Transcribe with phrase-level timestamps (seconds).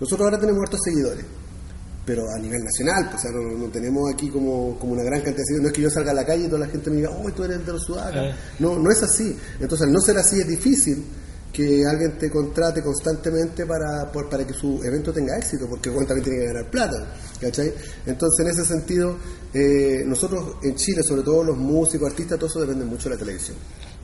[0.00, 1.24] Nosotros ahora tenemos hartos seguidores,
[2.04, 5.20] pero a nivel nacional, pues, o sea, no, no tenemos aquí como, como una gran
[5.22, 5.62] cantidad de seguidores.
[5.62, 7.30] No es que yo salga a la calle y toda la gente me diga, oh,
[7.32, 8.16] tú eres de los sudacas.
[8.16, 8.34] Eh.
[8.58, 9.36] No, no es así.
[9.60, 11.04] Entonces, al no ser así, es difícil
[11.52, 16.06] que alguien te contrate constantemente para, por- para que su evento tenga éxito, porque Juan
[16.06, 17.14] también tiene que ganar plata.
[17.40, 17.72] ¿cachai?
[18.04, 19.16] Entonces, en ese sentido,
[19.54, 23.18] eh, nosotros en Chile, sobre todo los músicos, artistas, todo eso depende mucho de la
[23.18, 23.56] televisión.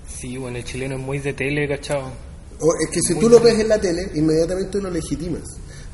[0.08, 2.10] Sí, bueno, el chileno es muy de tele, ¿cachao?
[2.60, 5.42] O es que si tú lo ves en la tele, inmediatamente lo legitimas.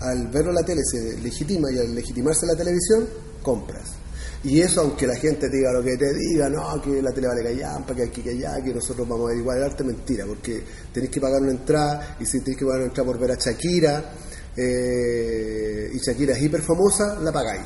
[0.01, 3.09] Al verlo la tele se legitima y al legitimarse la televisión,
[3.43, 3.97] compras.
[4.45, 7.43] Y eso, aunque la gente diga lo que te diga, no, que la tele vale
[7.43, 11.11] callampa, que aquí, que allá, que nosotros vamos a averiguar el arte, mentira, porque tenéis
[11.11, 14.13] que pagar una entrada, y si tenéis que pagar una entrada por ver a Shakira,
[14.57, 17.63] eh, y Shakira es hiper famosa, la pagáis.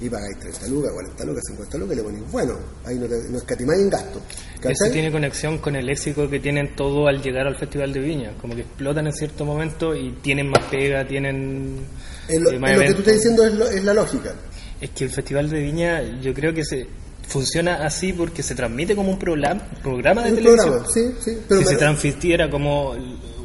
[0.00, 3.16] Y pagáis 30 lucas, 40 lucas, 50 lucas, y le ponéis, bueno, ahí no, te,
[3.30, 4.20] no escatimáis en gasto.
[4.30, 4.92] Eso ¿cachai?
[4.92, 8.32] tiene conexión con el éxito que tienen todos al llegar al Festival de Viña.
[8.40, 11.80] Como que explotan en cierto momento y tienen más pega, tienen
[12.28, 14.34] Es lo, eh, más es lo que tú estás diciendo es, lo- es la lógica.
[14.80, 16.86] Es que el Festival de Viña yo creo que se
[17.26, 20.68] funciona así porque se transmite como un programa, programa de Un televisión.
[20.70, 21.38] programa, sí, sí.
[21.48, 22.92] Pero si se transmitiera como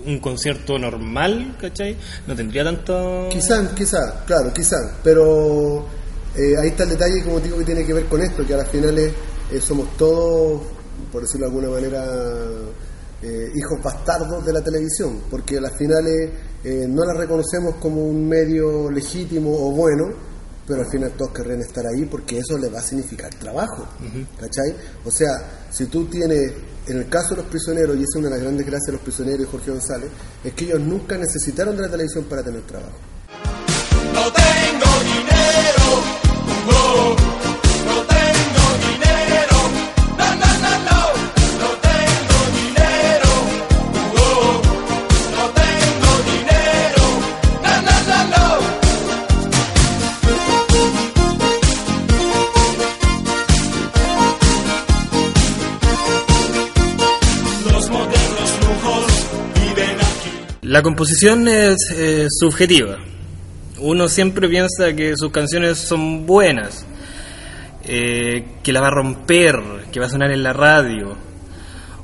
[0.06, 1.96] un concierto normal, ¿cachai?
[2.28, 3.28] No tendría tanto...
[3.32, 5.86] Quizá, quizá, claro, quizá, pero
[6.36, 8.58] eh, ahí está el detalle, como digo, que tiene que ver con esto, que a
[8.58, 9.14] las finales
[9.52, 10.62] eh, somos todos,
[11.12, 12.06] por decirlo de alguna manera,
[13.22, 16.30] eh, hijos bastardos de la televisión, porque a las finales
[16.64, 20.06] eh, no la reconocemos como un medio legítimo o bueno,
[20.68, 23.88] pero al final todos querrían estar ahí porque eso les va a significar trabajo,
[24.40, 24.76] ¿cachai?
[25.06, 26.52] O sea, si tú tienes,
[26.88, 28.92] en el caso de los prisioneros, y esa es una de las grandes gracias de
[28.94, 30.10] los prisioneros y Jorge González,
[30.44, 32.98] es que ellos nunca necesitaron de la televisión para tener trabajo.
[34.14, 34.63] No
[60.74, 62.98] La composición es eh, subjetiva.
[63.78, 66.84] Uno siempre piensa que sus canciones son buenas,
[67.84, 71.16] eh, que la va a romper, que va a sonar en la radio.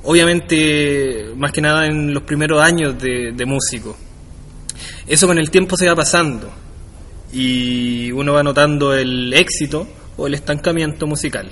[0.04, 3.98] Obviamente, más que nada en los primeros años de, de músico.
[5.08, 6.52] Eso con el tiempo se va pasando
[7.34, 11.50] y uno va notando el éxito o el estancamiento musical.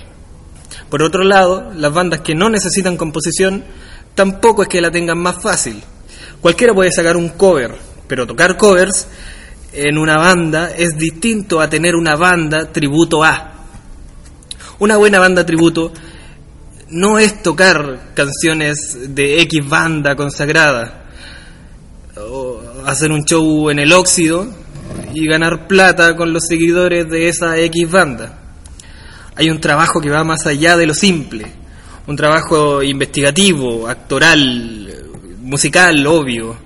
[0.88, 3.64] Por otro lado, las bandas que no necesitan composición
[4.14, 5.82] tampoco es que la tengan más fácil.
[6.40, 7.74] Cualquiera puede sacar un cover,
[8.06, 9.08] pero tocar covers
[9.72, 13.54] en una banda es distinto a tener una banda tributo a.
[14.78, 15.92] Una buena banda tributo
[16.90, 21.10] no es tocar canciones de X banda consagrada
[22.16, 24.46] o hacer un show en el óxido
[25.14, 28.38] y ganar plata con los seguidores de esa X banda.
[29.34, 31.46] Hay un trabajo que va más allá de lo simple,
[32.06, 34.87] un trabajo investigativo, actoral,
[35.48, 36.56] musical, obvio.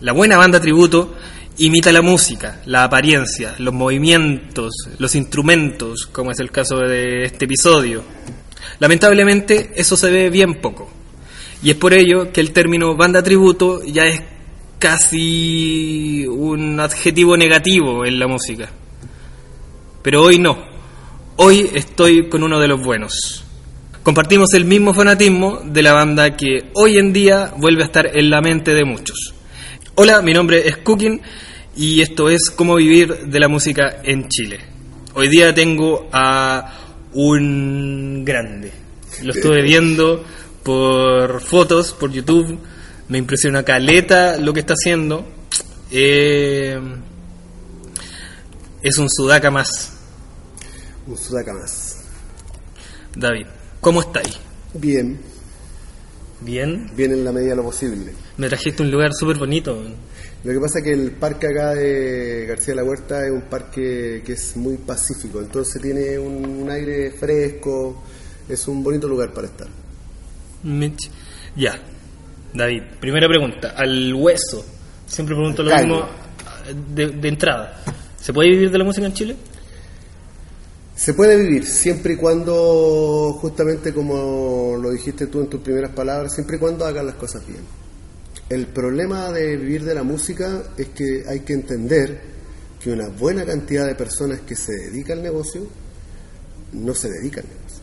[0.00, 1.14] La buena banda tributo
[1.58, 7.46] imita la música, la apariencia, los movimientos, los instrumentos, como es el caso de este
[7.46, 8.04] episodio.
[8.78, 10.88] Lamentablemente eso se ve bien poco.
[11.62, 14.22] Y es por ello que el término banda tributo ya es
[14.78, 18.70] casi un adjetivo negativo en la música.
[20.02, 20.58] Pero hoy no.
[21.36, 23.44] Hoy estoy con uno de los buenos.
[24.02, 28.30] Compartimos el mismo fanatismo de la banda que hoy en día vuelve a estar en
[28.30, 29.32] la mente de muchos.
[29.94, 31.20] Hola, mi nombre es Cooking
[31.76, 34.58] y esto es Cómo vivir de la música en Chile.
[35.14, 36.80] Hoy día tengo a
[37.12, 38.72] un grande.
[39.22, 40.24] Lo estuve viendo
[40.64, 42.58] por fotos, por YouTube.
[43.06, 45.24] Me impresiona caleta lo que está haciendo.
[45.92, 46.76] Eh,
[48.82, 49.92] es un sudaca más,
[51.06, 51.98] Un sudaca más.
[53.14, 53.46] David.
[53.82, 54.38] ¿Cómo estáis?
[54.74, 55.18] Bien,
[56.40, 56.88] Bien.
[56.96, 58.12] bien en la medida de lo posible.
[58.36, 59.76] Me trajiste un lugar súper bonito.
[60.44, 63.42] Lo que pasa es que el parque acá de García de la Huerta es un
[63.42, 68.04] parque que es muy pacífico, entonces tiene un, un aire fresco,
[68.48, 69.66] es un bonito lugar para estar.
[70.62, 71.10] Mitch.
[71.56, 71.76] Ya.
[72.54, 73.74] David, primera pregunta.
[73.76, 74.64] Al hueso.
[75.06, 76.06] Siempre pregunto lo mismo
[76.94, 77.82] de, de entrada.
[78.20, 79.36] ¿Se puede vivir de la música en Chile?
[80.94, 86.34] Se puede vivir siempre y cuando, justamente como lo dijiste tú en tus primeras palabras,
[86.34, 87.60] siempre y cuando hagas las cosas bien.
[88.48, 92.20] El problema de vivir de la música es que hay que entender
[92.78, 95.66] que una buena cantidad de personas que se dedican al negocio
[96.72, 97.82] no se dedican al negocio.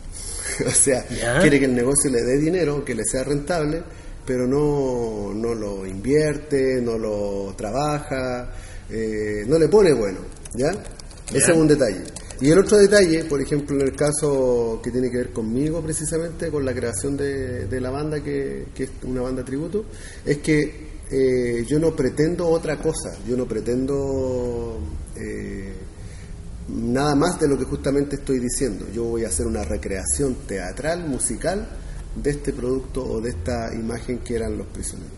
[0.66, 1.40] o sea, Ya.
[1.40, 3.82] quiere que el negocio le dé dinero, que le sea rentable,
[4.24, 8.52] pero no, no lo invierte, no lo trabaja.
[8.88, 10.18] eh, no le pone bueno,
[10.54, 10.70] ¿ya?
[10.70, 11.52] Ese Ya.
[11.52, 12.02] es un detalle.
[12.40, 16.50] Y el otro detalle, por ejemplo, en el caso que tiene que ver conmigo precisamente,
[16.50, 19.84] con la creación de, la banda, que, que es una banda tributo,
[20.24, 24.78] es que eh, yo no pretendo otra cosa, yo no pretendo
[25.16, 25.74] eh,
[26.68, 28.86] nada más de lo que justamente estoy diciendo.
[28.92, 31.68] Yo voy a hacer una recreación teatral, musical,
[32.14, 35.12] de este producto o de esta imagen que eran los prisioneros.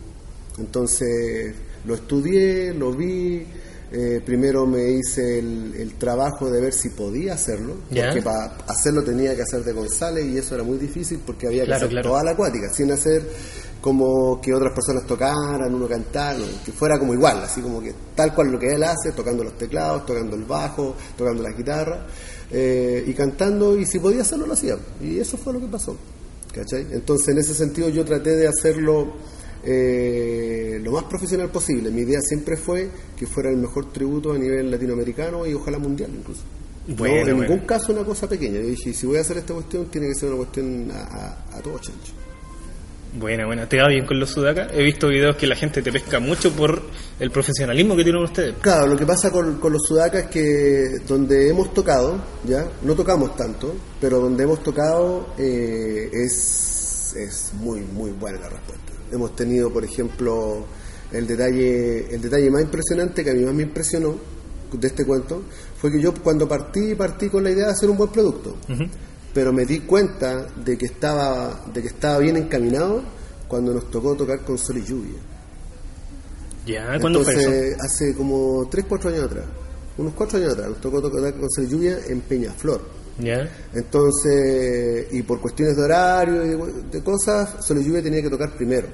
[0.59, 1.55] Entonces
[1.85, 3.47] lo estudié, lo vi,
[3.93, 9.03] eh, primero me hice el, el trabajo de ver si podía hacerlo, porque para hacerlo
[9.05, 11.91] tenía que hacer de González y eso era muy difícil porque había que Claro, hacer
[11.91, 12.09] claro.
[12.11, 13.23] toda la acuática, sin hacer
[13.81, 18.33] como que otras personas tocaran, uno cantara, que fuera como igual, así como que tal
[18.35, 22.07] cual lo que él hace, tocando los teclados, tocando el bajo, tocando la guitarra
[22.51, 24.77] eh, y cantando, y si podía hacerlo lo hacía.
[25.01, 25.97] Y eso fue lo que pasó.
[26.55, 26.87] ¿cachai?
[26.93, 29.15] Entonces en ese sentido yo traté de hacerlo
[29.65, 31.91] eh, lo más profesional posible.
[31.91, 36.11] Mi idea siempre fue que fuera el mejor tributo a nivel latinoamericano y ojalá mundial
[36.17, 36.43] incluso.
[36.89, 37.51] Bueno, no, en bueno.
[37.51, 38.61] ningún caso una cosa pequeña.
[38.61, 41.59] Yo dije, si voy a hacer esta cuestión, tiene que ser una cuestión a, a,
[41.59, 42.13] a todo chancho.
[43.15, 43.69] Buena, buena.
[43.69, 44.73] ¿Te va bien con los sudacas?
[44.73, 46.81] He visto videos que la gente te pesca mucho por
[47.21, 48.55] el profesionalismo que tienen ustedes.
[48.63, 52.95] Claro, lo que pasa con, con los sudacas es que donde hemos tocado, ya, no
[52.95, 58.82] tocamos tanto, pero donde hemos tocado eh, es, es muy, muy buena la respuesta.
[59.13, 60.65] Hemos tenido, por ejemplo,
[61.13, 64.17] el detalle, el detalle más impresionante que a mí más me impresionó
[64.73, 65.43] de este cuento
[65.77, 68.57] fue que yo cuando partí, partí con la idea de hacer un buen producto,
[69.35, 73.03] pero me di cuenta de que estaba, de que estaba bien encaminado
[73.49, 75.19] cuando nos tocó tocar con sol y lluvia.
[76.65, 77.83] Ya, ¿cuándo fue Entonces, eso?
[77.85, 79.45] hace como 3, 4 años atrás.
[79.99, 80.69] Unos 4 años atrás.
[80.71, 82.81] Nos tocó tocar con Sol y Lluvia en Peñaflor.
[83.75, 88.51] Entonces, y por cuestiones de horario y de, cosas, Sol y Lluvia tenía que tocar
[88.57, 88.89] primero.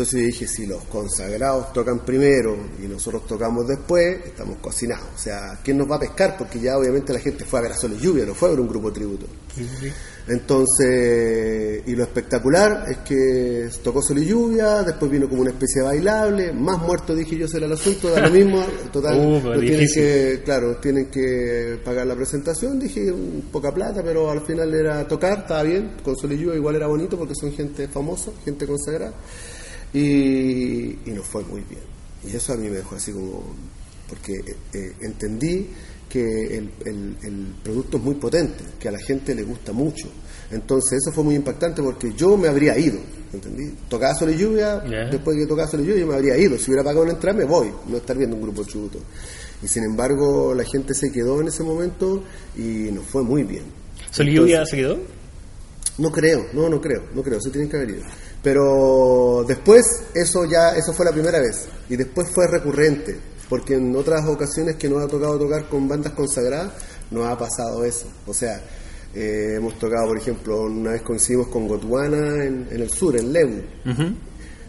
[0.00, 5.08] Entonces dije, si los consagrados tocan primero y nosotros tocamos después, estamos cocinados.
[5.14, 6.38] O sea, ¿quién nos va a pescar?
[6.38, 8.52] Porque ya obviamente la gente fue a ver a Sol y Lluvia, no fue a
[8.52, 9.26] ver un grupo tributo.
[10.26, 15.82] Entonces, y lo espectacular es que tocó Sol y Lluvia, después vino como una especie
[15.82, 19.60] de bailable, más muerto dije yo será el asunto, da lo mismo, total, Uh, no
[19.60, 24.72] tienen que, claro, tienen que pagar la presentación, dije un poca plata, pero al final
[24.72, 28.30] era tocar, estaba bien, con Sol y Lluvia igual era bonito porque son gente famosa,
[28.44, 29.12] gente consagrada,
[29.92, 31.82] y, y nos fue muy bien.
[32.26, 33.42] Y eso a mí me dejó así como,
[34.08, 34.32] porque
[34.74, 35.68] eh, entendí
[36.08, 40.08] que el, el- el producto es muy potente, que a la gente le gusta mucho.
[40.50, 42.98] Entonces eso fue muy impactante porque yo me habría ido,
[43.32, 43.72] ¿entendí?
[43.88, 46.58] Tocaba y Lluvia, después de que tocaba y Lluvia yo me habría ido.
[46.58, 48.98] Si hubiera pagado una entrada me voy, no estar viendo un grupo tributo.
[49.62, 52.24] Y sin embargo la gente se quedó en ese momento
[52.56, 53.62] y nos fue muy bien.
[54.10, 54.98] ¿Sol y lluvia se quedó?
[55.98, 58.02] No creo, no, no creo, no creo, se tienen que haber ido.
[58.42, 59.82] Pero después,
[60.14, 61.66] eso ya, eso fue la primera vez.
[61.88, 66.12] Y después fue recurrente, porque en otras ocasiones que nos ha tocado tocar con bandas
[66.12, 66.72] consagradas,
[67.10, 68.06] nos ha pasado eso.
[68.26, 68.62] O sea,
[69.14, 73.32] eh, hemos tocado, por ejemplo, una vez coincidimos con Gotwana en, en el sur, en
[73.32, 73.62] Lebu.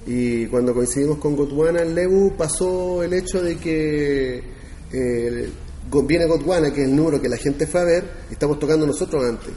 [0.05, 4.43] Y cuando coincidimos con Gotwana en Lebu, pasó el hecho de que
[4.91, 5.49] eh,
[6.05, 8.85] viene Gotwana, que es el número que la gente fue a ver, y estamos tocando
[8.87, 9.53] nosotros antes,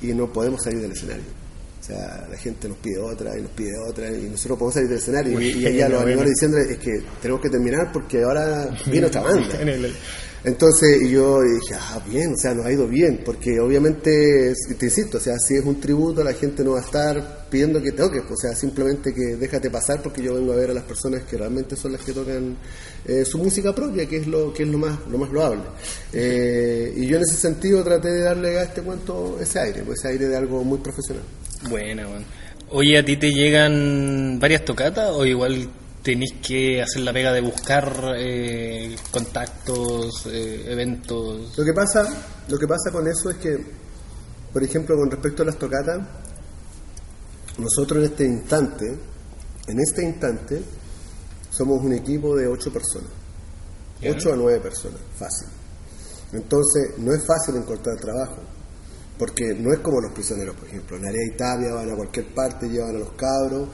[0.00, 1.47] y no podemos salir del escenario.
[1.88, 4.98] Sea, la gente nos pide otra y nos pide otra, y nosotros podemos salir del
[4.98, 5.40] escenario.
[5.40, 9.22] y, y allá los animadores diciendo es que tenemos que terminar porque ahora viene otra
[9.22, 9.58] banda.
[10.44, 15.18] Entonces, yo dije, ah, bien, o sea, nos ha ido bien, porque obviamente, te insisto,
[15.18, 18.22] o sea, si es un tributo, la gente no va a estar pidiendo que toques,
[18.30, 21.36] o sea, simplemente que déjate pasar porque yo vengo a ver a las personas que
[21.36, 22.56] realmente son las que tocan
[23.06, 25.62] eh, su música propia, que es lo que es lo más lo más loable.
[26.12, 30.00] Eh, y yo en ese sentido traté de darle a este cuento ese aire, pues
[30.00, 31.24] ese aire de algo muy profesional.
[31.68, 32.24] Buena, bueno.
[32.70, 35.68] Oye, ¿a ti te llegan varias tocatas o igual
[36.08, 41.52] tenéis que hacer la pega de buscar eh, contactos, eh, eventos?
[41.58, 42.02] Lo que pasa,
[42.48, 43.58] lo que pasa con eso es que,
[44.50, 45.98] por ejemplo, con respecto a las tocatas,
[47.58, 50.62] nosotros en este instante, en este instante,
[51.50, 53.10] somos un equipo de ocho personas,
[54.02, 55.48] ocho a nueve personas, fácil.
[56.32, 58.40] Entonces, no es fácil encontrar trabajo,
[59.18, 62.66] porque no es como los prisioneros, por ejemplo, en área Italia van a cualquier parte,
[62.66, 63.68] llevan a los cabros,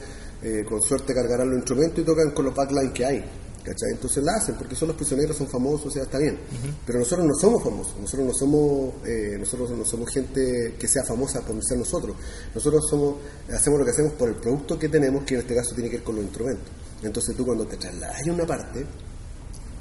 [0.45, 3.25] eh, con suerte cargarán los instrumentos y tocan con los backlines que hay.
[3.63, 3.93] ¿cachai?
[3.93, 6.37] Entonces la hacen, porque son los prisioneros, son famosos, o sea, está bien.
[6.85, 11.03] Pero nosotros no somos famosos, nosotros no somos, eh, nosotros no somos gente que sea
[11.03, 12.15] famosa por ser nosotros.
[12.53, 13.15] Nosotros somos,
[13.51, 15.97] hacemos lo que hacemos por el producto que tenemos, que en este caso tiene que
[15.97, 16.67] ver con los instrumentos.
[17.01, 18.85] Entonces tú cuando te trasladas a una parte,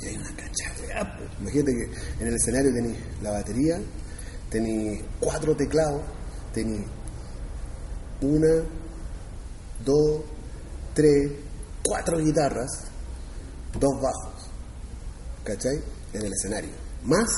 [0.00, 1.18] y hay una cachada.
[1.40, 3.80] Imagínate que en el escenario tenéis la batería,
[4.48, 6.00] tenéis cuatro teclados,
[6.54, 6.86] tenéis
[8.22, 8.64] una,
[9.84, 10.22] dos,
[10.94, 11.32] tres,
[11.84, 12.70] cuatro guitarras,
[13.78, 14.50] dos bajos,
[15.44, 15.82] ¿cachai?
[16.12, 16.70] En el escenario,
[17.04, 17.30] más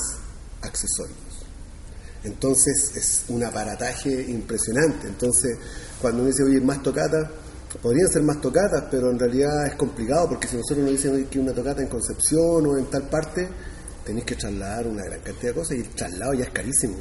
[0.62, 1.16] accesorios.
[2.24, 5.06] Entonces es un aparataje impresionante.
[5.06, 5.56] Entonces,
[6.00, 7.30] cuando uno dice, oye, más tocatas,
[7.80, 11.38] podrían ser más tocatas, pero en realidad es complicado porque si nosotros nos dicen que
[11.38, 13.48] una tocata en Concepción o en tal parte,
[14.04, 16.96] tenéis que trasladar una gran cantidad de cosas y el traslado ya es carísimo.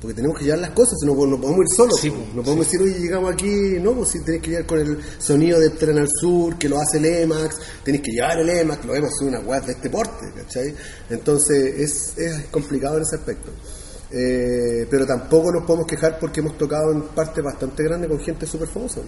[0.00, 2.00] Porque tenemos que llevar las cosas, no, pues, no podemos ir solos.
[2.00, 2.22] Sí, pues.
[2.22, 4.98] pues, no podemos decir, oye, llegamos aquí, no, pues si tenéis que llegar con el
[5.18, 8.84] sonido del tren al sur, que lo hace el EMAX, tenéis que llevar el EMAX,
[8.86, 10.74] lo EMAX es una web de este porte, ¿cachai?
[11.10, 13.50] Entonces es, es complicado en ese aspecto.
[14.12, 18.46] Eh, pero tampoco nos podemos quejar porque hemos tocado en parte bastante grande con gente
[18.46, 19.00] súper famosa.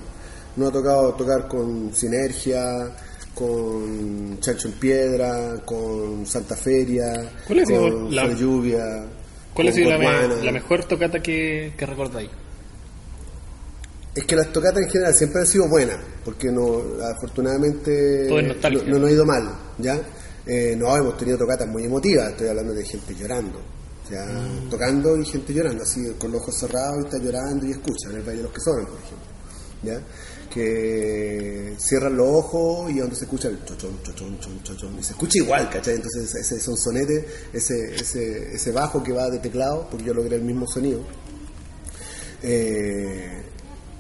[0.57, 2.95] Nos ha tocado tocar con Sinergia,
[3.35, 9.07] con Chancho en Piedra, con Santa Feria, ¿Cuál ha sido con la- Lluvia.
[9.55, 12.31] ¿Cuál ha sido la, me- la mejor tocata que, que recordáis?
[14.15, 16.83] Es que las tocatas en general siempre han sido buenas, porque no,
[17.17, 18.27] afortunadamente
[18.87, 19.99] no, no ha ido mal, ¿ya?
[20.47, 23.61] Eh, no, hemos tenido tocatas muy emotivas, estoy hablando de gente llorando,
[24.09, 24.69] sea, Mm.
[24.69, 28.17] tocando y gente llorando, así con los ojos cerrados y está llorando y escucha, en
[28.17, 29.27] el Valle de los que sobran, por ejemplo,
[29.83, 30.01] ¿ya?
[30.53, 35.13] Que cierran los ojos y donde se escucha el chochón, chochón, chochón, chochón, y se
[35.13, 35.95] escucha igual, ¿cachai?
[35.95, 40.43] Entonces ese sonsonete, ese, ese, ese bajo que va de teclado, porque yo logré el
[40.43, 41.01] mismo sonido,
[42.43, 43.43] eh,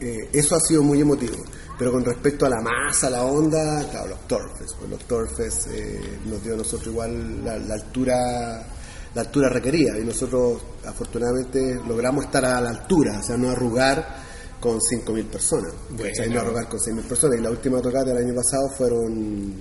[0.00, 1.36] eh, eso ha sido muy emotivo.
[1.78, 4.74] Pero con respecto a la masa, la onda, claro, los Torfes.
[4.78, 8.66] Pues los Torfes eh, nos dio a nosotros igual la, la altura
[9.14, 14.31] la altura requerida y nosotros afortunadamente logramos estar a la altura, o sea, no arrugar
[14.62, 16.04] con 5.000 personas, Bueno.
[16.04, 16.30] ¿cachai?
[16.30, 17.40] no arrugar con 6.000 personas.
[17.40, 19.56] Y la última tocata del año pasado fueron,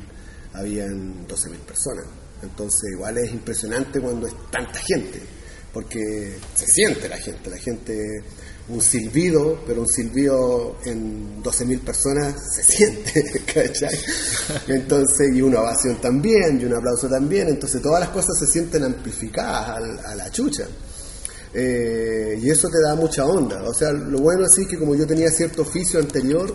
[0.54, 2.06] habían 12.000 personas.
[2.44, 5.20] Entonces igual es impresionante cuando es tanta gente,
[5.74, 8.24] porque se siente la gente, la gente,
[8.70, 13.98] un silbido, pero un silbido en 12.000 personas se siente, ¿cachai?
[14.68, 18.84] Entonces, y una ovación también, y un aplauso también, entonces todas las cosas se sienten
[18.84, 20.68] amplificadas a, la chucha.
[21.54, 23.64] Eh, y eso te da mucha onda.
[23.68, 26.54] O sea, lo bueno así que como yo tenía cierto oficio anterior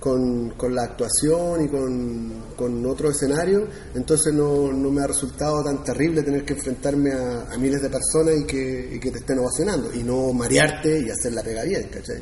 [0.00, 5.62] con, con la actuación y con, con otro escenario, entonces no, no me ha resultado
[5.62, 10.02] tan terrible tener que enfrentarme a, miles de personas y que, te estén ovacionando y
[10.02, 12.20] no marearte y hacer la pega bien, ¿cachai?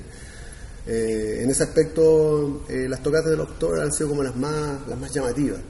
[0.86, 4.98] Eh, en ese aspecto, eh, las tocatas del October han sido como las más, las
[4.98, 5.60] más llamativas.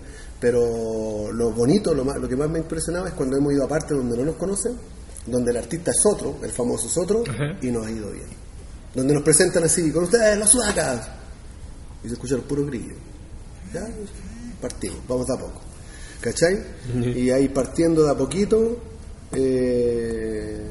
[0.41, 3.69] Pero lo bonito, lo, más- lo que más me impresionaba es cuando hemos ido a
[3.69, 4.73] partes donde no nos conocen,
[5.27, 7.57] donde el artista es otro, el famoso es otro, Ajá.
[7.63, 8.27] y nos ha ido bien.
[8.95, 11.09] Donde nos presentan así, con ustedes, los sudacas.
[12.03, 12.95] Y se escucha el puro grillo.
[13.73, 13.87] Ya,
[14.61, 15.61] partimos, vamos de a poco.
[16.21, 16.61] ¿Cachai?
[17.17, 18.79] Y ahí partiendo de a poquito,
[19.33, 20.67] eh,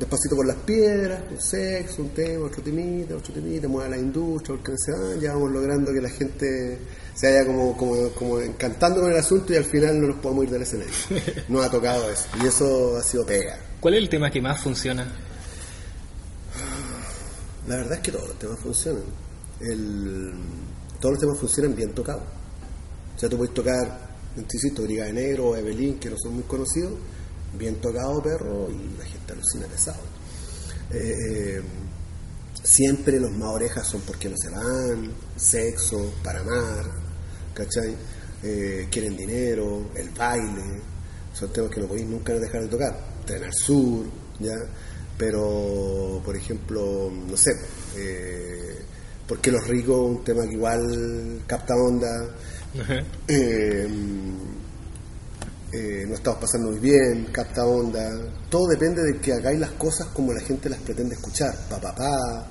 [0.00, 4.56] despacito por las piedras, un sexo, un tema, otro temita, otro temita, mueve la industria,
[4.56, 6.78] porque se van, ya vamos logrando que la gente
[7.14, 10.44] se vaya como, como, como encantando con el asunto y al final no nos podemos
[10.44, 10.92] ir del escenario.
[11.48, 13.58] Nos ha tocado eso, y eso ha sido pega.
[13.80, 15.06] ¿Cuál es el tema que más funciona?
[17.68, 19.02] La verdad es que todos los temas funcionan.
[19.60, 20.32] El-
[20.98, 22.22] todos los temas funcionan bien tocados.
[23.16, 26.42] O sea, tú puedes tocar, insisto, Brigada de Negro o Evelyn, que no son muy
[26.44, 26.92] conocidos,
[27.58, 30.02] bien tocado, perro, y la gente alucina pesado.
[30.92, 31.62] Eh, eh,
[32.62, 36.90] siempre los más orejas son porque no se van, sexo, para amar,
[37.54, 37.96] ¿cachai?
[38.42, 40.80] Eh, quieren dinero, el baile,
[41.32, 42.98] son temas que no podéis nunca dejar de tocar.
[43.26, 44.06] Tren sur,
[44.38, 44.54] ¿ya?
[45.16, 47.50] Pero, por ejemplo, no sé,
[47.96, 48.78] eh,
[49.28, 49.98] ¿por qué los ricos?
[49.98, 52.34] Un tema que igual capta onda.
[53.28, 53.88] Eh,
[55.72, 58.10] eh, no estamos pasando muy bien, capta onda.
[58.48, 61.54] Todo depende de que hagáis las cosas como la gente las pretende escuchar.
[61.68, 62.50] Pa, pa, pa.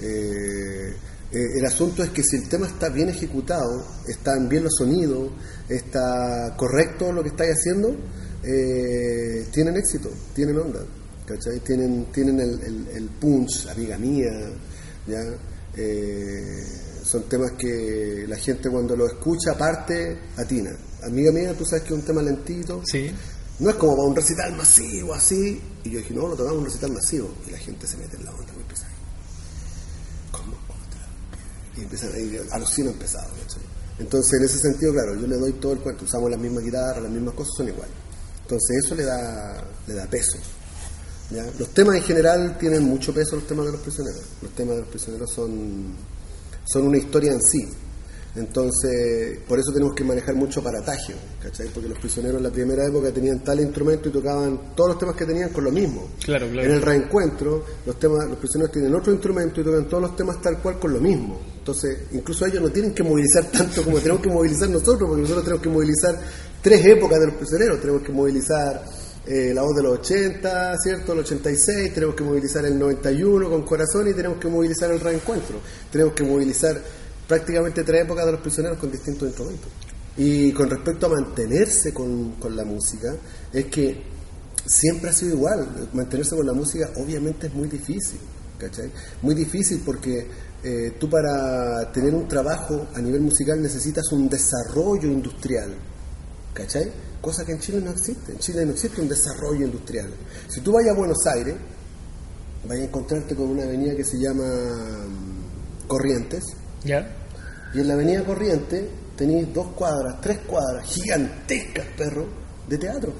[0.00, 0.94] Eh,
[1.32, 5.32] eh, el asunto es que si el tema está bien ejecutado, están bien los sonidos,
[5.68, 7.96] está correcto lo que estáis haciendo,
[9.52, 10.80] tienen éxito, tienen onda.
[11.26, 11.58] ¿cachai?
[11.60, 14.30] Tienen, tienen el, punch, amiga mía,
[15.08, 15.18] ¿ya?
[17.02, 20.70] Son temas que la gente cuando lo escucha aparte atina.
[21.04, 22.82] Amiga mía, tú sabes que es un tema lentito.
[22.84, 23.10] Sí.
[23.58, 25.60] No es como para un recital masivo así.
[25.84, 27.30] Y yo dije, no, lo tomamos un recital masivo.
[27.46, 28.90] Y la gente se mete en la onda muy pesada.
[30.32, 31.06] ¿Cómo otra?
[31.76, 33.30] Y empiezan ahí, alucinan pesado.
[33.42, 33.62] ¿cachai?
[33.98, 36.04] Entonces, en ese sentido, claro, yo le doy todo el cuento.
[36.04, 37.94] Usamos las mismas guitarras, las mismas cosas, son iguales.
[38.42, 40.38] Entonces, eso le da, le da peso.
[41.30, 41.44] ¿ya?
[41.58, 44.22] Los temas en general tienen mucho peso, los temas de los prisioneros.
[44.42, 45.94] Los temas de los prisioneros son,
[46.64, 47.68] son una historia en sí.
[48.36, 51.68] Entonces, por eso tenemos que manejar mucho aparataje, ¿cachai?
[51.68, 55.14] Porque los prisioneros en la primera época tenían tal instrumento y tocaban todos los temas
[55.14, 56.08] que tenían con lo mismo.
[56.24, 56.68] Claro, claro.
[56.68, 60.42] En el reencuentro, los temas, los prisioneros tienen otro instrumento y tocan todos los temas
[60.42, 61.40] tal cual con lo mismo.
[61.58, 65.44] Entonces, incluso ellos no tienen que movilizar tanto como tenemos que movilizar nosotros, porque nosotros
[65.44, 66.20] tenemos que movilizar
[66.60, 67.80] tres épocas de los prisioneros.
[67.80, 68.84] Tenemos que movilizar
[69.26, 71.12] eh, la voz de los 80, ¿cierto?
[71.12, 75.60] El 86, tenemos que movilizar el 91 con corazón y tenemos que movilizar el reencuentro.
[75.90, 76.82] Tenemos que movilizar
[77.28, 79.68] prácticamente tres épocas de los prisioneros con distintos instrumentos.
[80.16, 83.14] Y con respecto a mantenerse con, con la música,
[83.52, 84.02] es que
[84.64, 85.88] siempre ha sido igual.
[85.92, 88.20] Mantenerse con la música obviamente es muy difícil.
[89.22, 90.26] Muy difícil porque
[90.62, 95.74] eh, tú para tener un trabajo a nivel musical necesitas un desarrollo industrial,
[96.52, 96.90] ¿cachai?
[97.20, 98.32] Cosa que en Chile no existe.
[98.32, 100.08] En Chile no existe un desarrollo industrial.
[100.48, 101.56] Si tú vayas a Buenos Aires,
[102.66, 106.44] vas a encontrarte con una avenida que se llama mm, Corrientes,
[106.84, 107.06] ¿Ya?
[107.74, 112.26] y en la avenida Corriente tenéis dos cuadras, tres cuadras gigantescas, perro,
[112.68, 113.12] de teatro.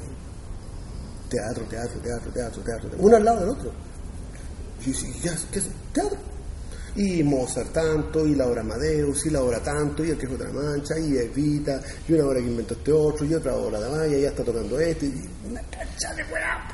[1.28, 2.90] Teatro, teatro, teatro, teatro, teatro.
[2.98, 3.72] Uno al lado del otro.
[4.86, 5.60] Y, ¿qué?
[5.92, 6.18] Teatro.
[6.96, 10.32] Y Mozart tanto, y la obra Amadeus, y la obra tanto, y el que es
[10.32, 13.90] otra mancha, y Evita, y una obra que inventó este otro, y otra obra de
[13.90, 16.68] Maya, y ya está tocando este, y una cancha de weá.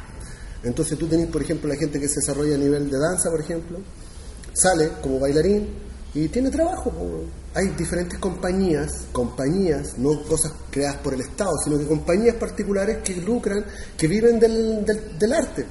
[0.62, 3.40] Entonces tú tenés, por ejemplo, la gente que se desarrolla a nivel de danza, por
[3.40, 3.78] ejemplo,
[4.52, 6.92] sale como bailarín y tiene trabajo.
[7.54, 13.16] Hay diferentes compañías, compañías, no cosas creadas por el Estado, sino que compañías particulares que
[13.16, 13.64] lucran,
[13.96, 15.64] que viven del, del- del arte,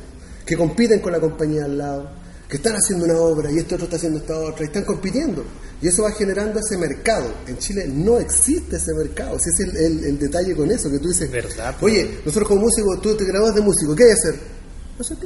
[0.46, 2.10] que compiten con la compañía al lado,
[2.50, 5.44] que están haciendo una obra y este otro está haciendo esta otra, y están compitiendo.
[5.82, 7.32] Y eso va generando ese mercado.
[7.48, 9.38] En Chile no existe ese mercado.
[9.38, 12.62] Ese es el, el- el detalle con eso, que tú dices, Verdad, oye, nosotros como
[12.62, 14.40] músicos, tú te grabas de músico, ¿qué hay que hacer?
[15.00, 15.18] Hacer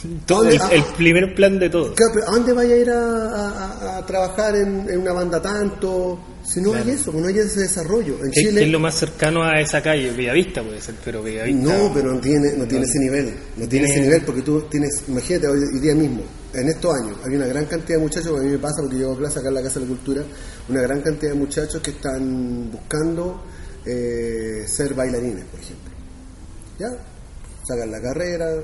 [0.00, 0.26] clases.
[0.26, 1.94] Todo ¿Dónde- el, el primer plan de todo.
[1.94, 5.40] Claro, pero ¿A dónde vaya a ir a, a- a trabajar en, en una banda
[5.42, 6.18] tanto?
[6.44, 8.14] Si no hay eso, no hay ese desarrollo.
[8.24, 10.10] En ¿Qué, Chile qué es lo más cercano a esa calle?
[10.12, 11.62] Bellavista puede ser, pero Bellavista...
[11.76, 13.34] no, pero no tiene, no tiene ese nivel.
[13.56, 16.22] No tiene ese nivel porque tú tienes, imagínate hoy, día mismo,
[16.54, 19.12] en estos años, hay una gran cantidad de muchachos, a mí me pasa porque llevo
[19.12, 20.22] a clase acá en la Casa de la Cultura,
[20.70, 23.42] una gran cantidad de muchachos que están buscando
[23.84, 25.90] eh, ser bailarines, por ejemplo.
[26.78, 26.88] ¿Ya?
[27.66, 28.54] Sacan la carrera,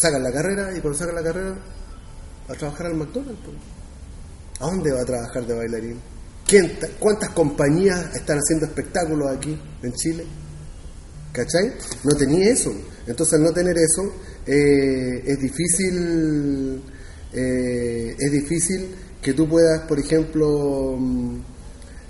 [0.00, 1.56] sacan la carrera y cuando sacan la carrera,
[2.48, 3.40] a trabajar al McDonald's.
[3.44, 3.56] pues.
[4.60, 6.00] ¿A dónde va a trabajar de bailarín?
[6.46, 10.24] ¿Quién ta- ¿Cuántas compañías están haciendo espectáculos aquí en Chile?
[11.32, 11.72] ¿Cachai?
[12.04, 12.72] No tenía eso.
[13.06, 14.02] Entonces al no tener eso,
[14.46, 16.82] eh, es difícil,
[17.32, 21.36] eh, es difícil que tú puedas, por ejemplo, mm,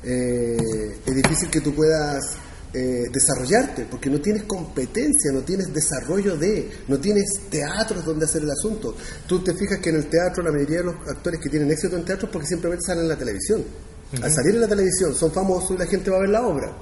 [0.05, 0.57] eh,
[1.07, 2.18] es difícil que tú puedas
[2.72, 8.42] eh, desarrollarte, porque no tienes competencia, no tienes desarrollo de, no tienes teatros donde hacer
[8.42, 8.94] el asunto.
[9.26, 11.96] Tú te fijas que en el teatro la mayoría de los actores que tienen éxito
[11.96, 13.64] en teatro es porque simplemente salen en la televisión.
[14.22, 16.76] Al salir en la televisión son famosos y la gente va a ver la obra.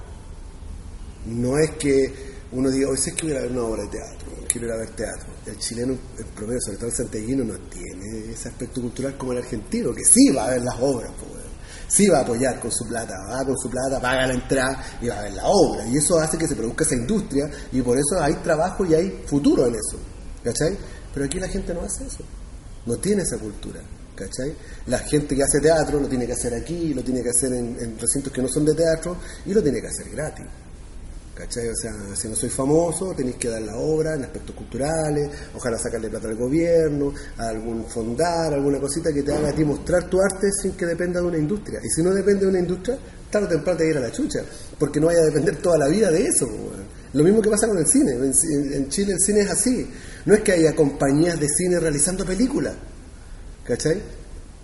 [1.27, 2.13] No es que
[2.53, 4.77] uno diga, hoy es que voy a ver una obra de teatro, quiero ir a
[4.77, 5.27] ver teatro.
[5.47, 9.39] El chileno, en promedio, sobre todo el santiaguino, no tiene ese aspecto cultural como el
[9.39, 11.38] argentino, que sí va a ver las obras, po, weón.
[11.89, 15.09] Sí va a apoyar con su plata, va con su plata, paga la entrada y
[15.09, 15.87] va a ver la obra.
[15.87, 19.25] Y eso hace que se produzca esa industria y por eso hay trabajo y hay
[19.27, 19.99] futuro en eso.
[20.45, 20.77] ¿Cachai?
[21.13, 22.25] Pero aquí la gente no hace eso,
[22.87, 23.81] no tiene esa cultura.
[24.15, 24.55] ¿Cachai?
[24.87, 27.77] La gente que hace teatro lo tiene que hacer aquí, lo tiene que hacer en,
[27.81, 30.45] en recintos que no son de teatro y lo tiene que hacer gratis.
[31.39, 31.69] ¿Cachai?
[31.69, 35.79] O sea, si no soy famoso, tenéis que dar la obra en aspectos culturales, ojalá
[35.79, 40.21] sacarle plata al gobierno, a algún fondar, alguna cosita que te haga a mostrar tu
[40.21, 41.79] arte sin que dependa de una industria.
[41.81, 42.99] Y si no depende de una industria,
[43.31, 44.41] tarde o temprano te ir a la chucha,
[44.81, 46.49] porque no vaya a depender toda la vida de eso.
[47.13, 48.13] Lo mismo que pasa con el cine.
[48.15, 49.89] En- en Chile el cine es así.
[50.27, 52.75] No es que haya compañías de cine realizando películas.
[53.65, 54.03] ¿Cachai?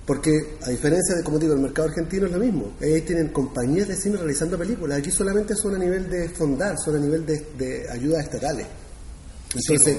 [0.07, 2.75] Porque a diferencia de, como digo, el mercado argentino es lo mismo.
[2.81, 4.99] Ellos tienen compañías de cine realizando películas.
[4.99, 8.67] Aquí solamente son a nivel de fondar, son a nivel de, de ayudas estatales.
[9.55, 9.97] Entonces,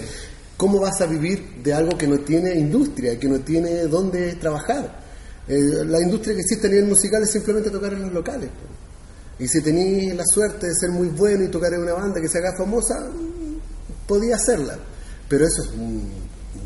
[0.57, 5.03] ¿cómo vas a vivir de algo que no tiene industria, que no tiene dónde trabajar?
[5.47, 8.49] Eh, la industria que existe a nivel musical es simplemente tocar en los locales.
[9.39, 12.29] Y si tenéis la suerte de ser muy bueno y tocar en una banda que
[12.29, 14.77] se haga famosa, mm, podía hacerla.
[15.27, 16.24] Pero eso es un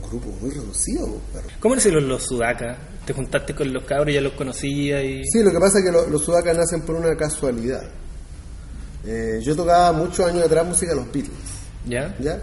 [0.10, 1.06] grupo muy reducido.
[1.34, 1.48] perro.
[1.60, 2.78] ¿Cómo eres los, los sudacas?
[3.06, 5.24] ¿Te juntaste con los cabros, ya los conocías y...?
[5.26, 7.84] Sí, lo que pasa es que lo- los sudacas nacen por una casualidad.
[9.06, 11.34] Eh, yo tocaba muchos años atrás música de los Beatles,
[11.88, 12.15] ¿Ya?
[12.19, 12.41] ¿ya?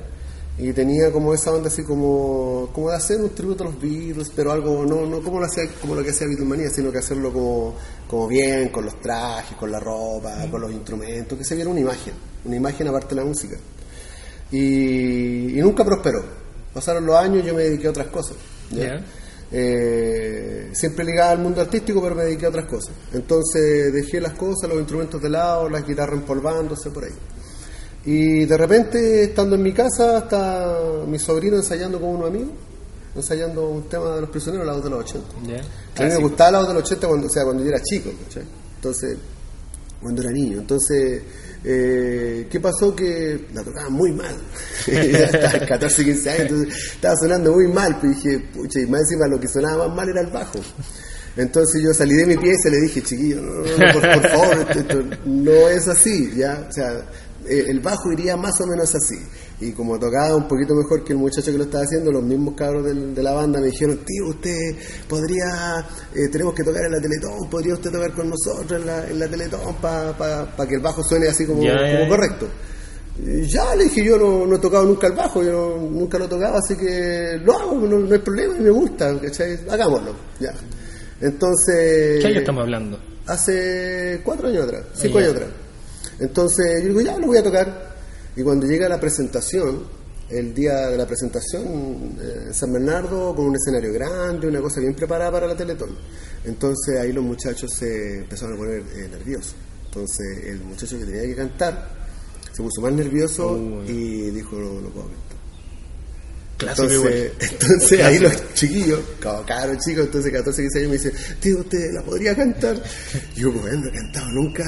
[0.58, 4.32] Y tenía como esa onda así como, como de hacer un tributo a los Beatles,
[4.34, 7.30] pero algo, no, no como lo, hacía, como lo que hacía Beatlemania, sino que hacerlo
[7.30, 7.74] como,
[8.08, 11.80] como bien, con los trajes, con la ropa, con los instrumentos, que se viera una
[11.80, 12.14] imagen,
[12.46, 13.56] una imagen aparte de la música.
[14.50, 16.24] Y, y nunca prosperó.
[16.76, 18.36] Pasaron los años y yo me dediqué a otras cosas.
[19.50, 22.92] eh, siempre ligada al mundo artístico, pero me dediqué a otras cosas.
[23.14, 27.14] Entonces dejé las cosas, los instrumentos de lado, las guitarras empolvándose por ahí.
[28.04, 32.50] Y de repente, estando en mi casa, está mi sobrino ensayando con unos amigos,
[33.14, 35.28] ensayando un tema de los prisioneros, la voz de los 80.
[35.46, 35.60] Ya.
[35.96, 37.80] A mí me gustaba la voz de los 80 cuando, o sea, cuando yo era
[37.82, 38.44] chico, ¿cachai?
[38.74, 39.16] Entonces,
[40.02, 40.58] cuando era niño.
[40.58, 41.22] Entonces,
[41.64, 42.94] eh, ¿qué pasó?
[42.94, 44.34] Que la tocaba muy mal.
[44.86, 47.98] Ya estaba 14, 15 años, entonces estaba sonando muy mal.
[48.00, 50.60] Pues dije, pucha, y más encima lo que sonaba más mal era el bajo.
[51.36, 54.30] Entonces yo salí de mi pieza y le dije, chiquillo, no, no, no, por, por
[54.30, 56.66] favor, esto, esto no es así, ¿ya?
[56.68, 56.92] O sea,
[57.48, 59.16] eh, el bajo iría más o menos así.
[59.58, 62.54] Y como tocaba un poquito mejor que el muchacho que lo estaba haciendo, los mismos
[62.54, 64.54] cabros del- de la banda me dijeron, tío, usted
[65.08, 65.78] podría,
[66.14, 69.18] eh, tenemos que tocar en la Teletón, podría usted tocar con nosotros en la, en
[69.18, 71.62] la Teletón para que el bajo suene así como,
[72.08, 72.46] correcto.
[73.18, 76.18] Y Ya le dije, yo no, no he tocado nunca el bajo, yo no- nunca
[76.18, 79.58] lo tocaba, así que lo hago, no, no hay problema y me gusta, ¿cachai?
[79.70, 80.52] Hagámoslo, ya.
[81.20, 82.20] Entonces...
[82.20, 83.00] ¿Qué año estamos hablando?
[83.26, 85.26] Hace cuatro años atrás, cinco Ah, ya.
[85.28, 85.50] años atrás.
[86.20, 87.95] Entonces yo digo, ya lo voy a tocar.
[88.36, 89.84] Y cuando llega la presentación,
[90.28, 94.94] el día de la presentación eh, San Bernardo, con un escenario grande, una cosa bien
[94.94, 95.90] preparada para la Teletón.
[96.44, 99.54] Entonces ahí los muchachos se empezaron a poner eh, nerviosos.
[99.86, 101.88] Entonces el muchacho que tenía que cantar
[102.52, 103.88] se puso más nervioso Uy.
[103.88, 105.08] y dijo, no, no puedo.
[106.56, 107.50] Clásico Entonces, igual.
[107.50, 111.92] entonces ahí los chiquillos, como caros chicos, entonces 14, 15 años me dicen, tío, ¿usted
[111.92, 112.82] la podría cantar?
[113.36, 114.64] Y yo, pues no he cantado nunca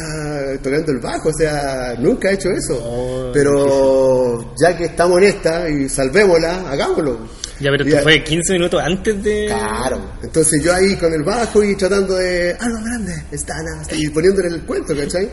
[0.63, 2.79] tocando el bajo, o sea, nunca he hecho eso.
[2.83, 7.27] Oh, pero ya que estamos en esta y salvémosla, hagámoslo.
[7.59, 9.47] Ya, pero Y esto fue 15 minutos antes de...
[9.47, 14.49] Claro, entonces yo ahí con el bajo y tratando de algo grande, están y poniéndole
[14.49, 15.29] el cuento, ¿cachai?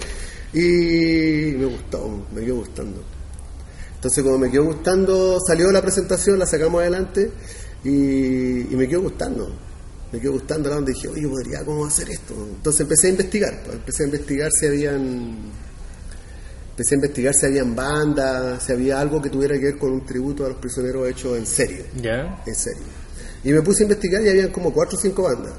[0.53, 3.14] Y me gustó, me quedó gustando.
[4.05, 7.31] Entonces como me quedó gustando, salió la presentación, la sacamos adelante
[7.83, 9.51] y, y me quedó gustando.
[10.11, 12.35] Me quedó gustando la onda y dije, oye, podría cómo hacer esto.
[12.35, 15.37] Entonces empecé a investigar, pues, empecé a investigar si habían
[16.69, 20.05] empecé a investigar si habían bandas, si había algo que tuviera que ver con un
[20.05, 22.43] tributo a los prisioneros hecho en serio Ya.
[22.45, 22.83] en serio.
[23.43, 25.53] Y me puse a investigar y habían como cuatro o cinco bandas.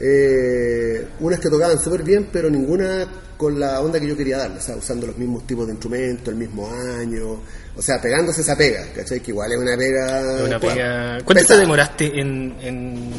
[0.00, 3.06] Eh, unas que tocaban súper bien, pero ninguna
[3.36, 6.28] con la onda que yo quería darle, o sea, usando los mismos tipos de instrumentos,
[6.28, 7.40] el mismo año,
[7.76, 9.20] o sea, pegándose esa pega, ¿cachai?
[9.20, 10.44] Que igual es una pega...
[10.44, 11.60] Una pega- ¿Cuánto te pesada.
[11.60, 13.10] demoraste en, en-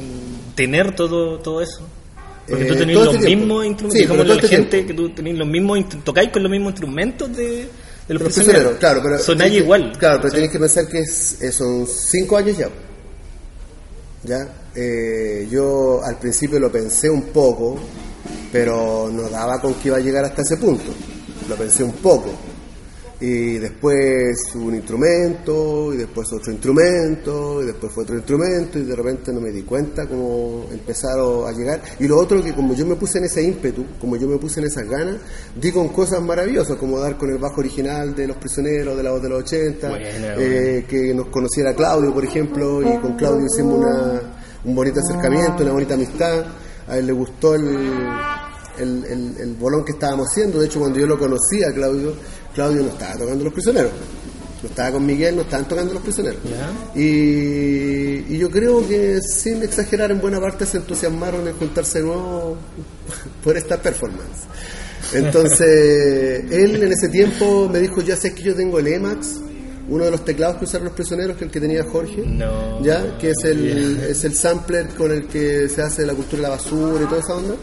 [0.00, 1.80] en tener todo, todo eso?
[2.46, 4.88] Porque tú Eh, tenés los este mismos instrumentos, Sí, pero la este gente tiempo.
[4.88, 7.68] que tú tenés los mismos, tocáis con los mismos instrumentos de, de
[8.14, 8.76] los, Los prisioneros.
[8.78, 9.18] claro, pero...
[9.18, 9.92] Tenés que- igual.
[9.98, 12.68] Claro, pero tenéis que pensar que es- eh, son cinco años ya.
[14.24, 14.48] ¿Ya?
[14.80, 17.76] Eh, yo al principio lo pensé un poco,
[18.52, 20.92] pero no daba con que iba a llegar hasta ese punto.
[21.48, 22.30] Lo pensé un poco.
[23.20, 28.94] Y después un instrumento, y después otro instrumento, y después fue otro instrumento, y de
[28.94, 31.82] repente no me di cuenta cómo empezaron a llegar.
[31.98, 34.60] Y lo otro que como yo me puse en ese ímpetu, como yo me puse
[34.60, 35.16] en esas ganas,
[35.60, 39.10] di con cosas maravillosas, como dar con el bajo original de Los Prisioneros, de la
[39.10, 43.46] voz de los 80, Buena, eh, que nos conociera Claudio, por ejemplo, y con Claudio
[43.46, 46.44] hicimos una, un bonito acercamiento, una bonita amistad.
[46.88, 47.66] A él le gustó el,
[48.78, 50.58] el, el- el bolón que estábamos haciendo.
[50.60, 52.14] De hecho, cuando yo lo conocí a Claudio,
[52.54, 53.92] Claudio no estaba tocando Los Prisioneros.
[54.62, 56.40] No estaba con Miguel, no estaban tocando Los Prisioneros.
[56.96, 62.04] Y, y yo creo que, sin exagerar, en buena parte se entusiasmaron en juntarse de
[62.06, 62.56] nuevo
[63.44, 64.46] por esta performance.
[65.12, 69.36] Entonces, él en ese tiempo me dijo, ya sé que yo tengo el EMAX,
[69.88, 72.82] uno de los teclados que usaron los prisioneros, que es el que tenía Jorge, No.
[72.82, 76.48] ya que es el, es el sampler con el que se hace la cultura de
[76.48, 77.54] la basura y toda esa onda.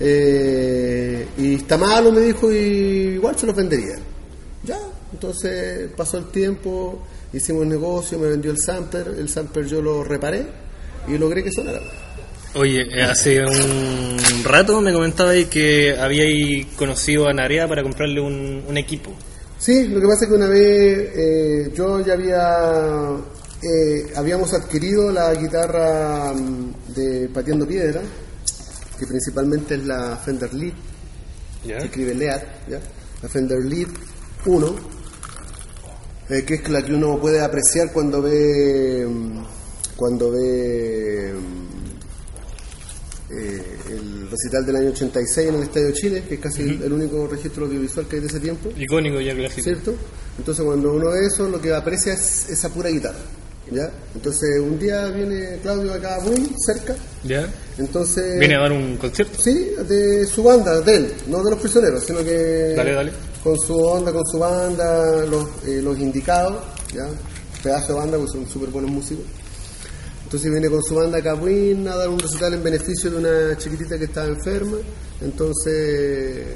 [0.00, 2.56] Eh, y está malo, me dijo, y
[3.14, 3.96] igual se los vendería.
[4.64, 4.78] Ya,
[5.12, 10.04] entonces pasó el tiempo, hicimos el negocio, me vendió el sampler, el sampler yo lo
[10.04, 10.46] reparé
[11.08, 11.80] y logré que sonara.
[12.54, 18.20] Oye, eh, hace un rato me comentaba ahí que habíais conocido a Narea para comprarle
[18.20, 19.10] un, un equipo.
[19.58, 23.16] Sí, lo que pasa es que una vez eh, yo ya había
[23.60, 28.00] eh, habíamos adquirido la guitarra mm, de Pateando Piedra,
[28.96, 30.74] que principalmente es la Fender Lead,
[31.64, 32.80] se escribe Lead, ¿ya?
[33.20, 33.88] la Fender Lead
[34.46, 34.76] 1,
[36.28, 39.42] eh, que es la que uno puede apreciar cuando ve mm,
[39.96, 41.67] cuando ve mm,
[43.30, 46.92] eh, el recital del año 86 en el Estadio Chile, que es casi el- el
[46.92, 48.70] único registro audiovisual que hay de ese tiempo.
[48.76, 49.62] Icónico ya clásico.
[49.62, 49.94] ¿cierto?
[50.38, 53.18] Entonces cuando uno ve eso, lo que aprecia es esa pura guitarra,
[53.70, 53.90] ¿ya?
[54.14, 57.52] Entonces un día viene Claudio acá muy cerca, ¿Ya?
[57.76, 58.38] entonces...
[58.38, 59.38] Viene a dar un concierto.
[59.42, 62.72] Sí, de su banda, de él, no de los prisioneros, sino que...
[62.76, 63.12] Dale, dale.
[63.42, 66.62] Con su onda, con su banda, los, eh, los indicados,
[66.94, 67.06] ¿ya?
[67.62, 69.24] Pedazo de banda, pues son súper buenos músicos.
[70.28, 73.96] Entonces viene con su banda Capuín a dar un recital en beneficio de una chiquitita
[73.96, 74.76] que estaba enferma.
[75.22, 76.48] Entonces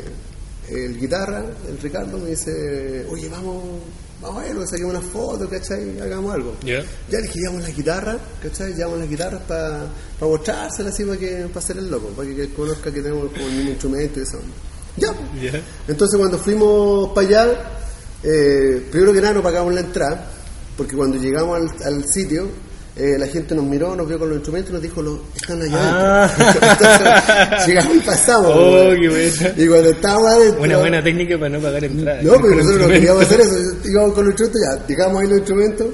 [0.68, 3.80] el guitarra, el Ricardo, me dice, oye, vamos,
[4.20, 5.98] vamos a verlo, saquemos una foto, ¿cachai?
[6.00, 6.54] Hagamos algo.
[6.62, 6.82] Ya.
[7.10, 8.74] Ya le dije, llevamos la guitarra, ¿cachai?
[8.74, 9.86] Llevamos las guitarras para
[10.20, 13.52] mostrársela así, para que para hacer el loco, para que, conozca que tenemos como el
[13.54, 14.38] mismo instrumento y eso.
[14.98, 15.14] Ya.
[15.40, 15.62] Ya.
[15.88, 17.72] Entonces cuando fuimos para allá,
[18.22, 20.30] eh, primero que nada no pagamos la entrada,
[20.76, 22.50] porque cuando llegamos al, al sitio,
[22.96, 25.62] eh, la gente nos miró, nos vio con los instrumentos y nos dijo, "Lo- están
[25.62, 26.24] allá Ah.
[26.24, 26.68] adentro".
[26.72, 28.52] Entonces, llegamos y pasamos.
[28.56, 28.92] Oh.
[29.56, 30.62] Y cuando estábamos adentro...
[30.62, 32.22] Una buena técnica para no pagar entrada.
[32.22, 33.54] No, pero nosotros no queríamos hacer eso.
[33.84, 35.86] Íbamos con los instrumentos, ya, dejamos ahí los instrumentos.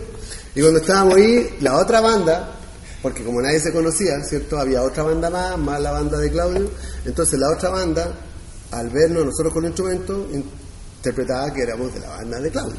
[0.54, 2.54] Y cuando estábamos ahí, la otra banda,
[3.00, 4.58] porque como nadie se conocía, ¿cierto?
[4.58, 6.68] Había otra banda más, más la banda de Claudio.
[7.04, 8.12] Entonces la otra banda,
[8.72, 10.16] al vernos nosotros con los instrumentos,
[10.98, 12.76] interpretaba que éramos de la banda de Claudio.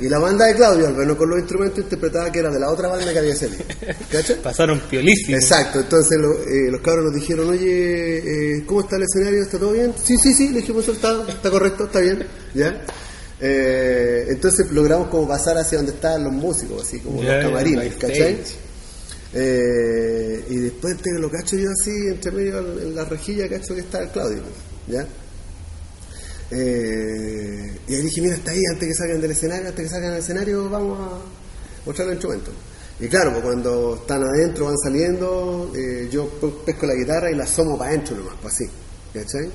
[0.00, 2.70] Y la banda de Claudio, al vernos con los instrumentos, interpretaba que era de la
[2.70, 3.64] otra banda que había salido.
[4.12, 4.36] ¿Cachai?
[4.42, 5.40] Pasaron piolísimos.
[5.42, 8.18] Exacto, entonces lo- eh, los cabros nos dijeron, oye,
[8.58, 9.42] eh, ¿cómo está el escenario?
[9.42, 9.92] ¿Está todo bien?
[10.02, 12.82] Sí, sí, sí, le dijimos, está, está correcto, está bien, ¿ya?
[13.40, 17.94] Eh, entonces logramos como pasar hacia donde estaban los músicos, así como los camarines.
[17.94, 18.38] ¿cachai?
[19.32, 23.80] Eh, y después te lo cacho yo así, entre medio en la rejilla, cacho que
[23.80, 24.42] está el Claudio,
[24.86, 25.04] ¿ya?
[26.56, 30.10] Eh, y ahí dije, mira, está ahí, antes que salgan del escenario, antes que salgan
[30.12, 31.18] del escenario, vamos a
[31.86, 32.54] mostrar los instrumentos.
[33.00, 37.34] Y claro, pues cuando están adentro, van saliendo, eh, yo pe- pesco la guitarra y
[37.34, 38.64] la asomo para adentro nomás, pues así,
[39.12, 39.50] ¿cachai?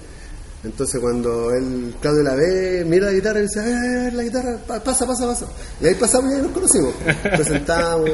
[0.62, 4.58] Entonces cuando él, Claudio la ve, mira la guitarra y dice, a ver, la guitarra,
[4.68, 5.48] pa- pasa, pasa, pasa.
[5.80, 6.94] Y ahí pasamos y ahí nos conocimos.
[7.38, 8.10] Nos sentamos,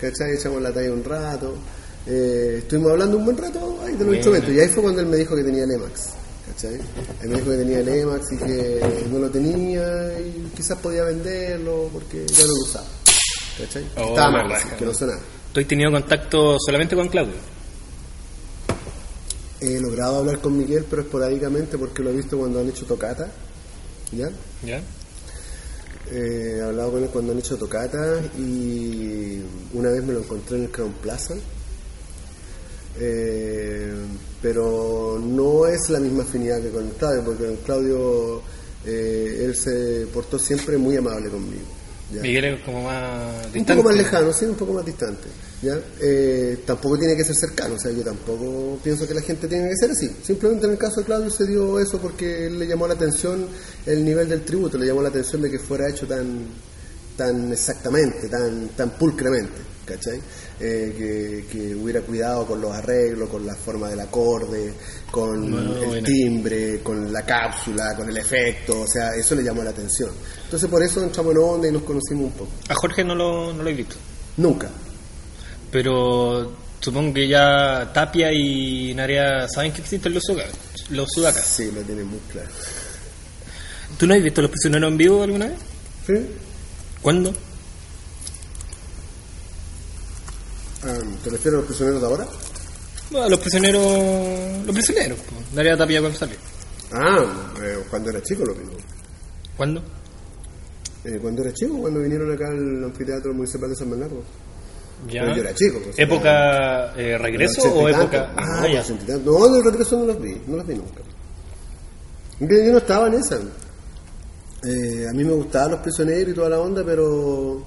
[0.00, 0.32] ¿cachai?
[0.38, 1.54] Echamos la talla un rato.
[2.06, 4.54] Eh, estuvimos hablando un buen rato ahí de los instrumentos.
[4.54, 6.00] Y ahí fue cuando él me dijo que tenía el EMAX.
[6.62, 6.80] ¿Cachai?
[7.22, 11.02] Él me dijo que tenía el EMAX y que no lo tenía y quizás podía
[11.02, 12.86] venderlo porque ya no lo usaba.
[13.58, 13.84] ¿Cachai?
[13.96, 15.20] Oh, Estaba mal, así, que no sonaba.
[15.52, 17.34] ¿Tú has tenido contacto solamente con Claudio?
[19.60, 23.28] He logrado hablar con Miguel, pero esporádicamente porque lo he visto cuando han hecho tocata.
[24.12, 24.30] ¿Ya?
[24.64, 24.78] ¿Ya?
[26.10, 29.40] Eh, he hablado con él cuando han hecho tocata y
[29.72, 31.34] una vez me lo encontré en el Crown Plaza.
[32.98, 33.92] Eh,
[34.40, 38.42] pero no es la misma afinidad que con el Claudio, porque con el Claudio
[38.84, 41.62] eh, él se portó siempre muy amable conmigo.
[42.12, 42.20] ¿ya?
[42.20, 43.74] Miguel es como más Un distante.
[43.76, 45.28] poco más lejano, sí, un poco más distante.
[45.62, 45.78] ¿ya?
[46.00, 49.68] Eh, tampoco tiene que ser cercano, o sea, yo tampoco pienso que la gente tiene
[49.70, 50.10] que ser así.
[50.22, 53.46] Simplemente en el caso de Claudio se dio eso porque él le llamó la atención
[53.86, 56.46] el nivel del tributo, le llamó la atención de que fuera hecho tan
[57.16, 59.52] tan exactamente, tan tan pulcremente,
[59.84, 60.20] ¿cachai?
[60.60, 64.74] Eh, que, que hubiera cuidado con los arreglos, con la forma del acorde,
[65.10, 69.62] con No, el timbre, con la cápsula, con el efecto, o sea, eso le llamó
[69.62, 70.10] la atención.
[70.44, 72.50] Entonces por eso entramos en onda y nos conocimos un poco.
[72.68, 73.96] A Jorge no lo, no lo he visto.
[74.36, 74.68] Nunca.
[75.70, 80.46] Pero supongo que ya Tapia y Narea saben que existen los, suga-
[80.90, 81.44] los sudacas.
[81.46, 82.48] Sí, lo tiene muy claro.
[83.98, 85.58] ¿Tú no has visto los prisioneros en vivo alguna vez?
[86.06, 86.14] ¿Sí?
[87.00, 87.32] ¿Cuándo?
[90.84, 92.26] Ah, ¿Te refieres a los prisioneros de ahora?
[93.10, 94.66] Bueno, los prisioneros.
[94.66, 95.18] Los prisioneros.
[95.20, 95.34] po.
[95.54, 96.36] Narea Tapia cuando salió.
[96.92, 97.24] Ah,
[97.62, 98.72] eh, cuando era chico lo mismo.
[99.56, 99.82] ¿Cuándo?
[101.04, 104.22] Eh, cuando era chico, cuando vinieron acá al anfiteatro municipal de San Bernardo.
[105.08, 105.22] Ya.
[105.22, 105.80] Pero yo era chico.
[105.82, 108.32] pues, ¿Época eh, regreso o época.?
[108.36, 108.84] Ah, ya.
[109.24, 111.00] No, en el regreso no los vi, no los vi nunca.
[112.40, 113.38] Yo yo no estaba en esa.
[114.64, 117.64] Eh, a mí me gustaban los prisioneros y toda la onda, pero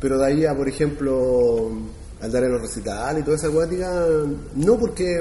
[0.00, 1.70] pero de ahí a, por ejemplo,
[2.20, 4.06] al dar en los recitales y toda esa acuática,
[4.54, 5.20] no porque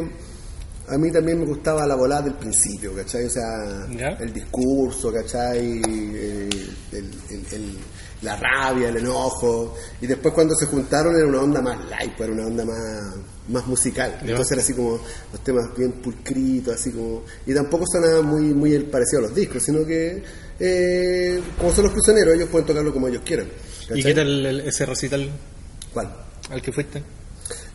[0.90, 3.26] a mí también me gustaba la volada del principio, ¿cachai?
[3.26, 4.08] O sea, ¿Ya?
[4.20, 5.82] el discurso, ¿cachai?
[5.82, 6.16] El-
[6.94, 7.78] el- el- el-
[8.22, 9.76] la rabia, el enojo.
[10.02, 13.16] Y después cuando se juntaron era una onda más light, pues, era una onda más,
[13.50, 14.18] más musical.
[14.24, 14.30] ¿Ya?
[14.32, 15.00] Entonces era así como
[15.32, 17.24] los temas bien pulcritos, así como...
[17.46, 20.24] Y tampoco sonaba muy, muy el parecido a los discos, sino que
[20.60, 23.48] eh, como son los prisioneros, ellos pueden tocarlo como ellos quieran.
[23.94, 25.30] ¿Y qué tal ese recital
[25.94, 26.12] ¿Cuál?
[26.50, 27.04] Al que fuiste?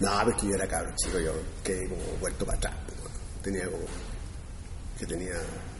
[0.00, 1.32] No, porque yo era cabrón chico, yo
[1.62, 2.74] quedé como vuelto para atrás.
[2.86, 2.98] pues.
[3.42, 3.84] Tenía como,
[4.98, 5.34] que tenía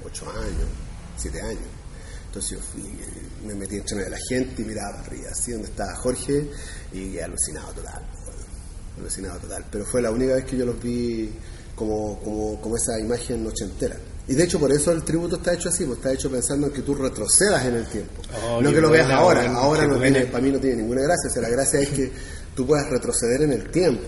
[0.05, 0.69] 8 años,
[1.17, 1.63] 7 años.
[2.27, 2.83] Entonces yo fui,
[3.45, 6.51] me metí entre medio de la gente y miraba para arriba, así donde estaba Jorge,
[6.93, 8.03] y alucinado total.
[8.25, 8.37] pues.
[8.99, 9.65] Alucinado total.
[9.71, 11.31] Pero fue la única vez que yo los vi
[11.77, 13.97] como, como, como esa imagen ochentera.
[14.29, 16.73] Y de hecho por eso el tributo está hecho así, pues está hecho pensando en
[16.73, 18.23] que tú retrocedas en el tiempo.
[18.47, 21.29] Oh, no que lo veas ahora, ahora no tiene, para mí no tiene ninguna gracia.
[21.29, 22.13] O sea, la gracia es que
[22.55, 24.05] tú puedas retroceder en el tiempo,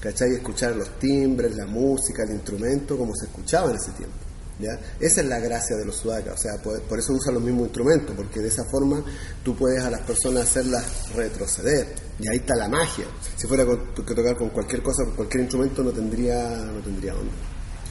[0.00, 0.30] ¿cachai?
[0.32, 4.16] Y escuchar los timbres, la música, el instrumento, como se escuchaba en ese tiempo,
[4.58, 4.78] ¿ya?
[4.98, 7.64] Esa es la gracia de los sudacas, o sea, por, por eso usan los mismos
[7.64, 9.02] instrumentos, porque de esa forma
[9.42, 13.06] tú puedes a las personas hacerlas retroceder, y ahí está la magia.
[13.36, 17.14] Si fuera con- que tocar con cualquier cosa, con cualquier instrumento, no tendría, no tendría
[17.14, 17.32] onda,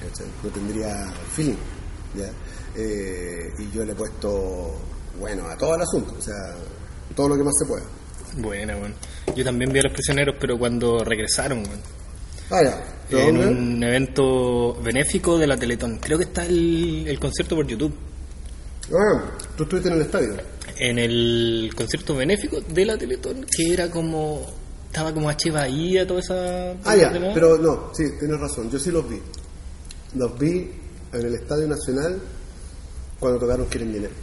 [0.02, 0.28] ¿cachai?
[0.44, 1.58] no tendría feeling.
[2.16, 2.30] ¿ya?
[2.76, 4.76] Eh, y yo le he puesto,
[5.20, 6.36] bueno, a todo el asunto, o sea,
[7.16, 7.84] todo lo que más se pueda.
[8.38, 8.94] Buena, weón.
[9.36, 11.64] Yo también vi a los prisioneros, pero cuando regresaron.
[12.50, 12.84] Ah, ya.
[13.10, 13.48] ¿De En dónde?
[13.52, 15.98] un evento benéfico de la Teletón.
[15.98, 17.94] Creo que está el, el concierto por YouTube.
[18.92, 19.24] Ah,
[19.56, 20.34] tú estuviste en el estadio.
[20.78, 24.46] En el concierto benéfico de la Teletón, que era como.
[24.88, 25.52] Estaba como H.
[25.52, 26.72] Bahía, toda esa.
[26.84, 29.22] Ah, ya, pero no, sí, tienes razón, yo sí los vi.
[30.16, 30.72] Los vi
[31.14, 32.20] en el Estadio Nacional
[33.20, 34.14] cuando tocaron Quieren Dinero,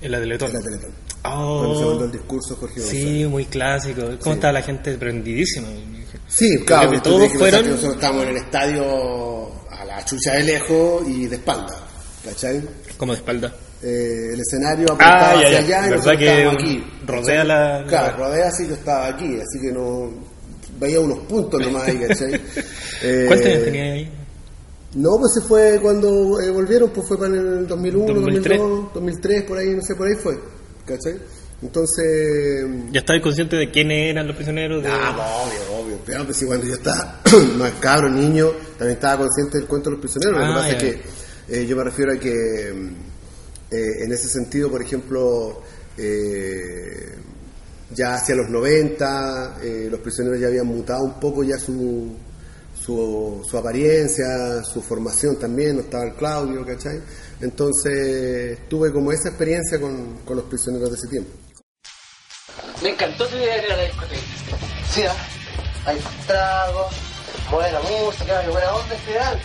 [0.00, 0.48] En la Teletón.
[0.48, 0.90] en la Teletón.
[1.22, 3.02] Cuando se Oh, mandó el discurso Jorge González.
[3.04, 4.02] sí, muy clásico.
[4.02, 4.30] ¿Cómo Sí.
[4.30, 5.68] estaba la gente prendidísima?
[6.28, 8.82] Sí, claro, que todos que fueron- que nosotros estábamos en el estadio
[9.70, 11.76] a la chucha de lejos y de espalda,
[12.24, 12.62] ¿cachai?
[12.96, 13.54] Como de espalda.
[13.82, 15.58] Eh, el escenario apuntaba Ah, hacia ya.
[15.58, 16.84] allá y ¿Verdad nosotros que estábamos aquí.
[17.06, 20.10] rodea la- Claro, la- rodea así, yo estaba aquí, así que no...
[20.78, 22.34] Veía unos puntos nomás ahí, ¿cachai?
[23.02, 24.10] Eh, ¿Cuántos años tenía ahí?
[24.94, 28.58] No, pues se fue cuando eh, volvieron, pues fue para el 2001, 2003.
[28.58, 30.38] 2002, 2003, por ahí, no sé, por ahí fue,
[30.90, 31.14] ¿cachai?
[31.62, 32.66] Entonces...
[32.90, 34.82] ¿Ya estabas consciente de quiénes eran los prisioneros?
[34.82, 34.88] De...
[34.90, 35.98] Ah, obvio, obvio.
[36.06, 37.20] Pero pues, cuando yo estaba
[37.58, 40.38] más cabro, niño, también estaba consciente del cuento de los prisioneros.
[40.38, 40.76] Lo Ah, que pasa ya.
[40.76, 45.62] es que eh, yo me refiero a que mm, eh, en ese sentido, por ejemplo,
[45.98, 47.14] eh,
[47.94, 52.14] ya hacia los 90, eh, los prisioneros ya habían mutado un poco ya su,
[52.80, 57.00] su, su apariencia, su formación también, no estaba el Claudio, ¿cachai?
[57.40, 61.30] Entonces tuve como esa experiencia con, con los prisioneros de ese tiempo.
[62.82, 64.22] Me encantó tu idea de la discoteca.
[64.90, 65.14] Sí, ¿ah?
[65.86, 66.92] hay tragos,
[67.50, 69.40] buena música, buena onda en general.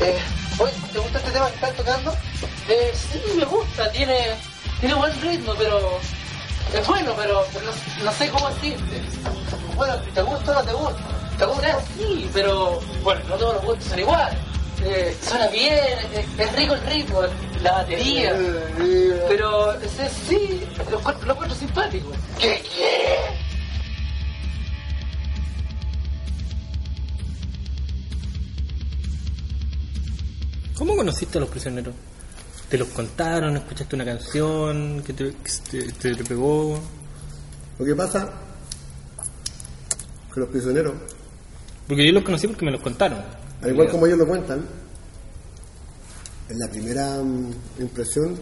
[0.00, 0.18] Eh,
[0.58, 2.12] oye, ¿te gusta este tema que están tocando?
[2.68, 4.18] Eh, sí, me gusta, tiene,
[4.80, 5.98] tiene buen ritmo, pero
[6.74, 7.44] es bueno, pero,
[8.02, 9.02] no sé cómo decirte.
[9.76, 11.02] Bueno, ¿te gusta o no te gusta?
[11.38, 11.80] ¿Te gusta?
[11.96, 14.38] Sí, pero bueno, no todos los gustos son iguales.
[14.84, 15.74] Eh, suena bien,
[16.14, 17.20] es, es rico el ritmo,
[17.62, 18.34] la batería.
[19.28, 22.10] Pero ese sí, lo encuentro, lo encuentro simpático.
[22.40, 23.16] ¿Qué qué?
[30.76, 31.94] ¿Cómo conociste a los prisioneros?
[32.68, 33.56] ¿Te los contaron?
[33.56, 36.80] ¿Escuchaste una canción que te, que te, te- te pegó?
[37.78, 38.30] Lo que pasa
[40.32, 40.94] que los prisioneros,
[41.86, 43.18] Porque yo los conocí porque me los contaron.
[43.62, 44.64] Al igual como ellos lo cuentan,
[46.48, 48.36] en la primera mm, impresión,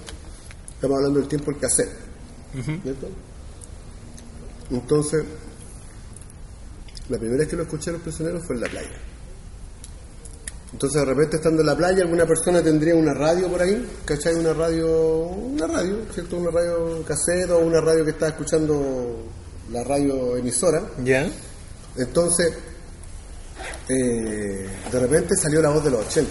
[0.74, 1.92] estamos hablando del tiempo del cassette.
[4.70, 5.24] Entonces,
[7.08, 8.98] la primera vez que lo escuché a los prisioneros fue en la playa.
[10.72, 14.36] Entonces, de repente, estando en la playa, alguna persona tendría una radio por ahí, ¿cachai?
[14.36, 16.36] Una radio, una radio, ¿cierto?
[16.36, 19.26] Una radio cassette o una radio que estaba escuchando
[19.72, 20.82] la radio emisora.
[21.04, 21.28] ¿Ya?
[21.96, 22.54] Entonces,
[23.90, 26.30] eh, de repente salió la voz de los 80.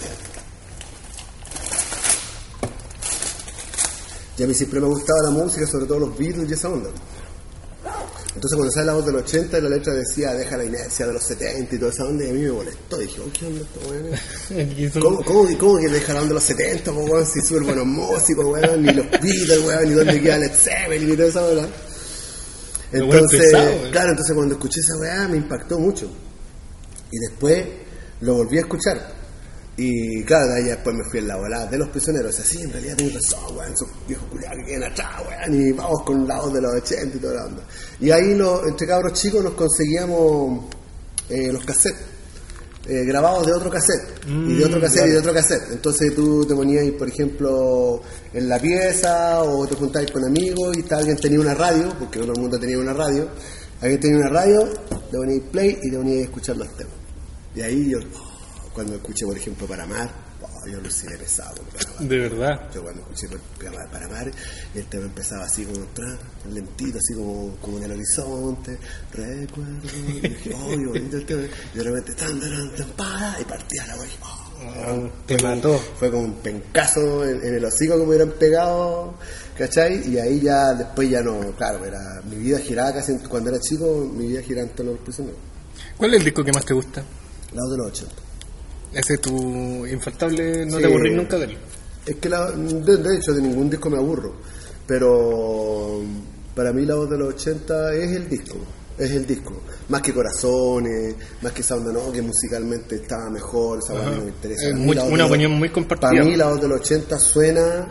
[4.37, 6.89] Y a mí siempre me gustaba la música, sobre todo los Beatles y esa onda.
[8.35, 11.07] Entonces cuando sale la voz de los 80 y la letra decía deja la inercia
[11.07, 12.97] de los 70 y toda esa onda, y a mí me molestó.
[12.99, 14.91] Dije, oh, ¿qué onda esto, weón?
[15.01, 17.25] ¿Cómo, cómo, que- cómo que deja la onda de los 70, po, weón?
[17.25, 21.15] Si súper buenos músicos, weón, ni los Beatles, weón, ni dónde queda Led Zeppelin, ni
[21.17, 21.67] toda esa onda.
[22.91, 23.91] Bueno Entonces, pesado, weón.
[23.91, 26.09] claro, entonces cuando escuché esa weá me impactó mucho.
[27.11, 27.65] Y después
[28.21, 29.19] lo volví a escuchar.
[29.77, 32.33] Y claro, de ahí después me fui en la volada de los prisioneros.
[32.33, 35.61] O sea, sí, en realidad tengo razón, weón, esos viejos culiados que quedan atrás, weón,
[35.61, 37.63] y vamos con la voz de los 80 y toda la onda.
[38.01, 40.65] Y ahí, lo- entre cabros chicos, nos conseguíamos
[41.29, 42.01] eh, los cassettes.
[42.87, 46.43] eh, grabados de otro cassette y de otro cassette y de otro cassette entonces tú
[46.47, 48.01] te ponías por ejemplo
[48.33, 52.19] en la pieza o te juntabas con amigos y tal, alguien tenía una radio porque
[52.19, 53.27] todo el mundo tenía una radio
[53.81, 54.65] alguien tenía una radio
[55.11, 56.93] le ponías play y te ponías a escuchar los temas
[57.59, 57.99] y ahí yo
[58.73, 60.09] cuando escuché por ejemplo para amar
[60.41, 62.07] oh, yo lo sé pesado Para.
[62.07, 62.71] De verdad.
[62.73, 63.27] Yo cuando escuché
[63.91, 64.31] para amar,
[64.73, 65.85] el tema empezaba así como
[66.49, 68.77] lentito, así como, como en el horizonte,
[69.11, 71.41] recuerdo, y dije, oh, qué bonito el tema,
[71.73, 75.77] y de repente tan, tan, tan, para, y partía la wey, oh, Te mató.
[75.99, 79.15] fue como un pencazo en, en el hocico que me hubieran pegado,
[79.57, 80.09] ¿cachai?
[80.09, 84.09] Y ahí ya, después ya no, claro, era, mi vida giraba casi, cuando era chico,
[84.13, 85.39] mi vida giraba en torno a los prisioneros,
[85.97, 87.03] ¿Cuál es el disco que más te gusta?
[87.53, 88.13] Lado de los 80.
[88.93, 90.81] Ese es tu infaltable, no Sí.
[90.81, 91.57] te aburrís nunca de él.
[92.05, 94.35] Es que la- de, de hecho de ningún disco me aburro,
[94.87, 96.01] pero
[96.55, 98.57] para mí la voz de los 80 es el disco,
[98.97, 99.61] es el disco.
[99.89, 104.73] Más que corazones, más que onda, no, que musicalmente estaba mejor, esa no me interesa.
[104.75, 106.09] Muy- la una opinión muy compartida.
[106.09, 107.87] Para mí la voz de los 80 suena,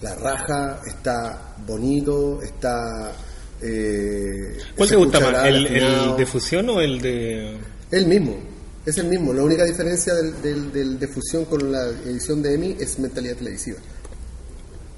[0.00, 3.12] la raja, está bonito, está...
[3.60, 5.44] Eh, ¿Cuál te gusta más?
[5.46, 7.58] ¿El, de fusión o el de.?
[7.92, 8.36] El mismo,
[8.84, 9.32] es el mismo.
[9.32, 13.36] La única diferencia del, del- del de fusión con la edición de EMI es mentalidad
[13.36, 13.78] televisiva.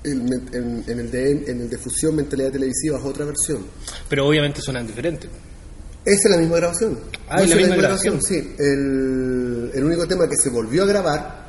[0.02, 0.20] El
[0.52, 3.64] en, en el de, en el de fusión, mentalidad televisiva es otra versión.
[4.08, 5.30] Pero obviamente suenan diferentes.
[6.04, 6.98] Esa es la misma grabación.
[7.28, 8.20] Ah, ¿es la misma grabación?
[8.22, 8.54] Sí.
[8.58, 11.44] El, el único tema que se volvió a grabar,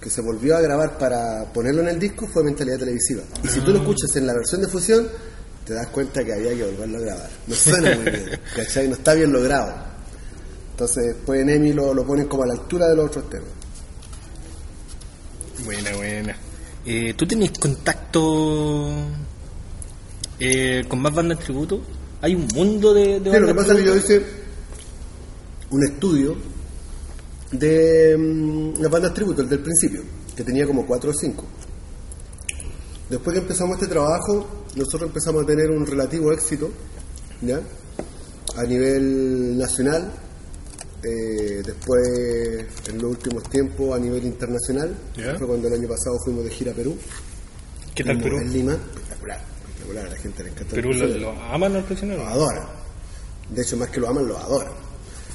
[0.00, 3.22] que se volvió a grabar para ponerlo en el disco, fue mentalidad televisiva.
[3.44, 3.74] Y si tú Ah.
[3.74, 5.06] lo escuchas en la versión de fusión,
[5.66, 7.30] te das cuenta que había que volverlo a grabar.
[7.46, 8.88] No suena muy bien, ¿cachai?
[8.88, 9.74] No está bien logrado.
[10.78, 13.48] Entonces, después en EMI lo, lo ponen como a la altura de los otros temas.
[15.64, 16.36] Buena, buena.
[16.86, 18.88] Eh, ¿Tú tenés contacto
[20.38, 21.82] eh, con más bandas tributo?
[22.20, 24.22] ¿Hay un mundo de, de Sí, lo que bandas pasa es que yo hice
[25.70, 26.36] un estudio
[27.50, 30.04] de mm, las bandas tributo, el del principio,
[30.36, 31.44] que tenía como cuatro o cinco.
[33.10, 36.70] Después que empezamos este trabajo, nosotros empezamos a tener un relativo éxito,
[37.42, 37.60] ¿ya?
[38.54, 40.12] A nivel nacional,
[41.02, 42.08] eh, después
[42.88, 44.94] en los últimos tiempos a nivel internacional,
[45.38, 46.96] fue cuando el año pasado fuimos de gira a Perú.
[47.94, 48.38] ¿Qué tal Perú?
[48.38, 50.74] En Lima, espectacular, espectacular, a la gente le encanta.
[50.74, 52.26] ¿Perú lo, lo aman los lo prisioneros?
[52.26, 52.66] adoran.
[53.50, 54.72] De hecho, más que lo aman, lo adoran.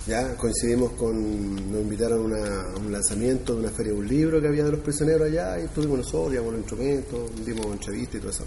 [0.05, 4.07] Ya coincidimos con, nos invitaron a, una- a un lanzamiento de una feria de un
[4.07, 8.15] libro que había de los prisioneros allá y estuvimos nosotros, llevamos los instrumentos, dimos entrevistas
[8.15, 8.43] y todo eso.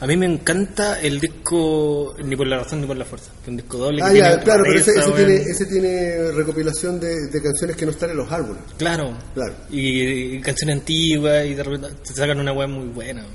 [0.00, 3.42] A mí me encanta el disco Ni por la razón ni por la fuerza, que
[3.42, 4.02] es un disco doble.
[4.02, 7.84] Ah, que ya, tiene claro, pero ese, tiene, ese tiene recopilación de, de canciones que
[7.84, 8.62] no están en los álbumes.
[8.76, 9.16] Claro.
[9.34, 9.54] Claro.
[9.70, 13.26] Y, y canciones antiguas y de repente te sacan una weá muy buena.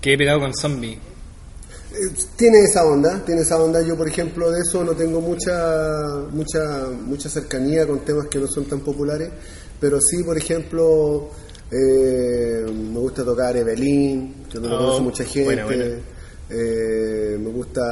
[0.00, 0.92] Que he pegado con Zombie.
[0.92, 3.80] Eh, Tiene esa onda, tiene esa onda.
[3.80, 8.46] Yo, por ejemplo, de eso no tengo mucha, mucha, mucha cercanía con temas que no
[8.46, 9.30] son tan populares,
[9.80, 11.30] pero sí, por ejemplo,
[11.70, 15.44] eh, me gusta tocar Evelyn, que no lo Oh, conoce mucha gente.
[15.44, 15.84] buena, buena.
[16.48, 17.82] Eh, me gusta,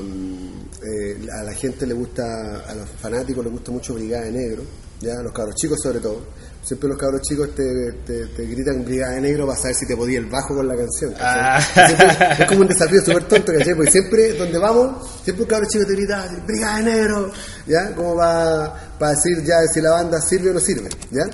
[0.00, 4.32] mm, eh, a la gente le gusta, a los fanáticos les gusta mucho Brigada de
[4.32, 4.62] Negro,
[5.00, 6.20] ya, a los cabros chicos sobre todo.
[6.62, 7.64] Siempre los cabros chicos te,
[8.06, 10.76] te, te gritan Brigada de Negro para saber si te podía el bajo con la
[10.76, 11.12] canción.
[11.18, 11.58] Ah.
[11.60, 13.74] Siempre- es como un desafío súper tonto, ¿cachai?
[13.74, 17.32] Porque siempre, donde vamos, siempre un cabro chico te grita, Brigada de Negro,
[17.66, 17.92] ¿ya?
[17.96, 21.24] Como va para decir ya si la banda sirve o no sirve, ¿ya?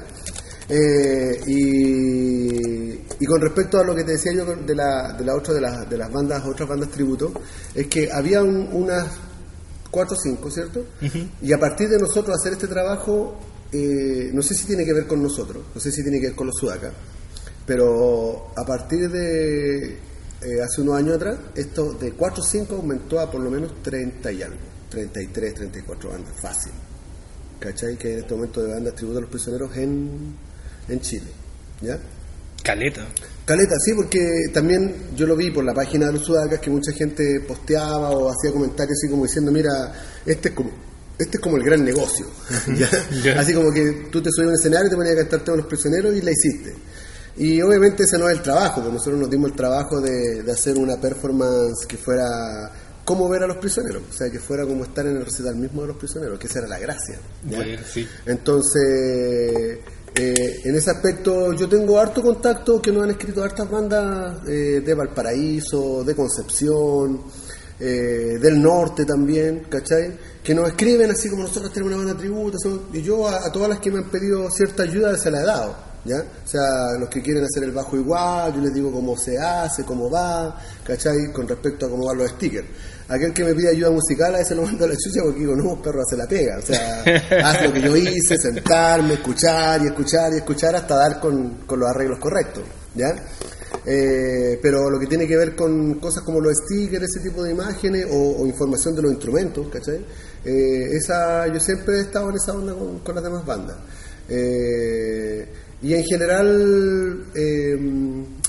[0.68, 2.90] Eh, y,
[3.20, 5.60] y con respecto a lo que te decía yo de la, de la otra de,
[5.60, 7.32] las de las bandas, otras bandas tributo,
[7.74, 9.06] es que había un- unas
[9.90, 10.84] cuatro o cinco, ¿cierto?
[11.42, 13.38] Y a partir de nosotros hacer este trabajo,
[13.72, 16.36] eh, no sé si tiene que ver con nosotros, no sé si tiene que ver
[16.36, 16.92] con los sudacas,
[17.64, 23.20] pero a partir de eh, hace unos años atrás, esto de 4 o 5 aumentó
[23.20, 24.58] a por lo menos 30 y algo,
[24.90, 26.72] 33, 34 bandas, fácil.
[27.58, 27.96] ¿Cachai?
[27.96, 30.36] Que hay en este momento de bandas tributo a los prisioneros en,
[30.88, 31.26] en Chile.
[31.80, 31.98] ¿Ya?
[32.62, 33.06] Caleta.
[33.44, 34.18] Caleta, sí, porque
[34.52, 38.28] también yo lo vi por la página de los sudacas que mucha gente posteaba o
[38.28, 39.70] hacía comentarios así como diciendo, mira,
[40.24, 40.70] este es como,
[41.16, 42.26] este es como el gran negocio.
[43.38, 45.58] Así como que tú te subías a un escenario y te ponías a cantar todos
[45.58, 46.74] los prisioneros y la hiciste.
[47.36, 50.52] Y obviamente ese no es el trabajo, porque nosotros nos dimos el trabajo de, de
[50.52, 52.26] hacer una performance que fuera
[53.04, 55.82] como ver a los prisioneros, o sea, que fuera como estar en el recital mismo
[55.82, 57.20] de los prisioneros, que esa era la gracia.
[57.48, 57.58] ¿ya?
[57.58, 58.06] Bueno, sí.
[58.26, 59.78] Entonces,
[60.18, 64.80] eh, en ese aspecto yo tengo harto contacto que nos han escrito hartas bandas eh,
[64.84, 67.22] de Valparaíso, de Concepción,
[67.78, 70.16] eh, del norte también, ¿cachai?
[70.42, 73.68] Que nos escriben así como nosotros tenemos una banda somos- y yo a, a todas
[73.68, 76.20] las que me han pedido cierta ayuda se la he dado, ¿ya?
[76.44, 79.84] O sea, los que quieren hacer el bajo igual, yo les digo cómo se hace,
[79.84, 81.30] cómo va, ¿cachai?
[81.32, 82.66] Con respecto a cómo van los stickers.
[83.08, 85.54] Aquel que me pide ayuda musical, a ese lo mando a la chucha porque digo,
[85.54, 86.58] no, perro, hace la pega.
[86.58, 87.02] O sea,
[87.44, 91.78] haz lo que yo hice, sentarme, escuchar y escuchar y escuchar hasta dar con, con
[91.78, 93.14] los arreglos correctos, ¿ya?
[93.84, 97.52] Eh, pero lo que tiene que ver con cosas como los stickers, ese tipo de
[97.52, 100.04] imágenes o, información de los instrumentos, ¿cachai?
[100.44, 103.76] Eh, esa, yo siempre he estado en esa onda con, con las demás bandas.
[104.28, 105.48] Eh,
[105.82, 107.78] y en general, eh,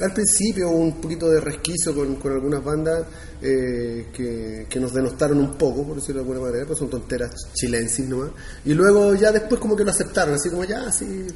[0.02, 3.06] al principio hubo un poquito de resquicio con, con algunas bandas
[3.42, 7.32] eh, que, que nos denostaron un poco, por decirlo de alguna manera, pues son tonteras
[7.54, 8.32] chilensis nomás.
[8.64, 11.28] Y luego ya después como que lo aceptaron, así como ya, sí,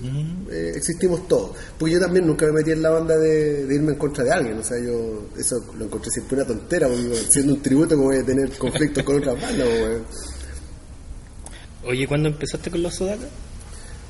[0.49, 1.51] eh, existimos todos.
[1.77, 4.31] Porque yo también nunca me metí en la banda de, de irme en contra de
[4.31, 8.07] alguien, o sea, yo eso lo encontré siempre una tontera, porque siendo un tributo como
[8.07, 9.67] voy a tener conflictos con otras bandas.
[11.83, 13.27] Oye, ¿cuándo empezaste con los Sudacas?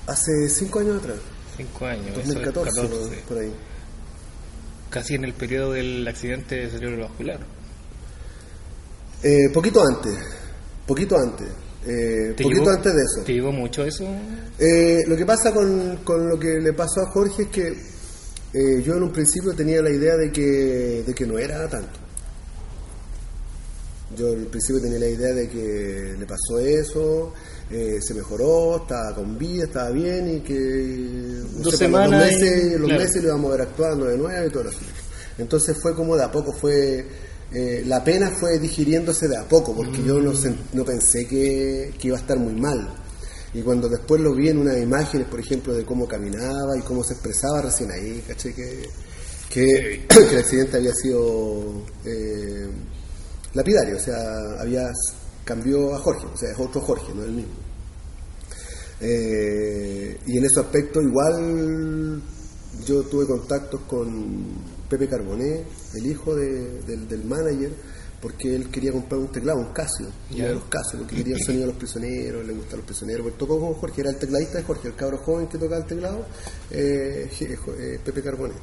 [0.08, 1.18] Hace cinco años atrás,
[1.82, 2.09] Años.
[2.09, 3.51] eso es 2014, 14, por- por ahí.
[4.89, 7.39] Casi en el periodo del accidente cerebrovascular.
[9.24, 10.18] Eh, poquito antes,
[10.88, 11.47] poquito antes,
[11.86, 13.24] eh, ¿Te poquito llevó- antes de eso.
[13.26, 14.05] ¿Te llevó mucho eso?
[14.59, 18.82] Eh, lo que pasa con, con lo que le pasó a Jorge es que eh,
[18.84, 21.99] yo en un principio tenía la idea de que, de que no era tanto.
[24.18, 27.34] Yo al principio tenía la idea de que le pasó eso,
[27.72, 32.78] eh, se mejoró, estaba con vida, estaba bien y que Dos semanas los meses, y-
[32.78, 33.01] los claro.
[33.03, 34.80] meses lo íbamos a ver actuando de nuevo y todo eso.
[35.38, 37.05] Entonces fue como de a poco, fue
[37.53, 40.34] eh, la pena fue digiriéndose de a poco, porque yo no,
[40.74, 42.93] no pensé que, que iba a estar muy mal.
[43.53, 47.03] Y cuando después lo vi en unas imágenes, por ejemplo, de cómo caminaba y cómo
[47.03, 48.88] se expresaba, recién ahí, caché que,
[49.49, 52.69] que, que el accidente había sido eh,
[53.53, 54.15] lapidario, o sea,
[54.61, 54.88] había
[55.44, 57.54] cambió a Jorge, o sea, es otro Jorge, no el mismo.
[59.00, 62.22] Eh, y en ese aspecto igual
[62.86, 64.44] yo tuve contactos con
[64.89, 65.64] Pepe Carboné,
[65.96, 67.72] el hijo de- del, del manager,
[68.22, 70.48] porque él quería comprar un teclado, un Casio, uno Ya.
[70.50, 73.38] de los Casio, porque quería el sonido de los prisioneros, le gustan los prisioneros, pues
[73.38, 76.26] tocó con Jorge, era el tecladista de Jorge, el cabro joven que tocaba el teclado,
[76.70, 78.54] eh, eh, Pepe Carboné.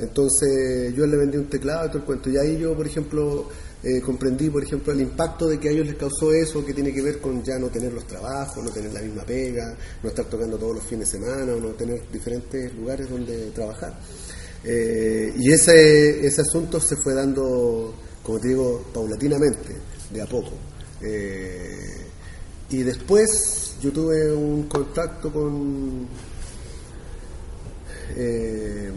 [0.00, 2.30] Entonces yo le vendí un teclado y todo el cuento.
[2.30, 3.48] Y ahí yo, por ejemplo,
[3.82, 6.92] eh, comprendí, por ejemplo, el impacto de que a ellos les causó eso, que tiene
[6.92, 10.24] que ver con ya no tener los trabajos, no tener la misma pega, no estar
[10.24, 13.96] tocando todos los fines de semana, o no tener diferentes lugares donde trabajar.
[14.64, 19.76] Eh, y ese, ese asunto se fue dando, como te digo, paulatinamente,
[20.10, 20.52] de a poco.
[21.00, 22.08] Eh,
[22.70, 26.06] y después yo tuve un contacto con
[28.16, 28.90] eh,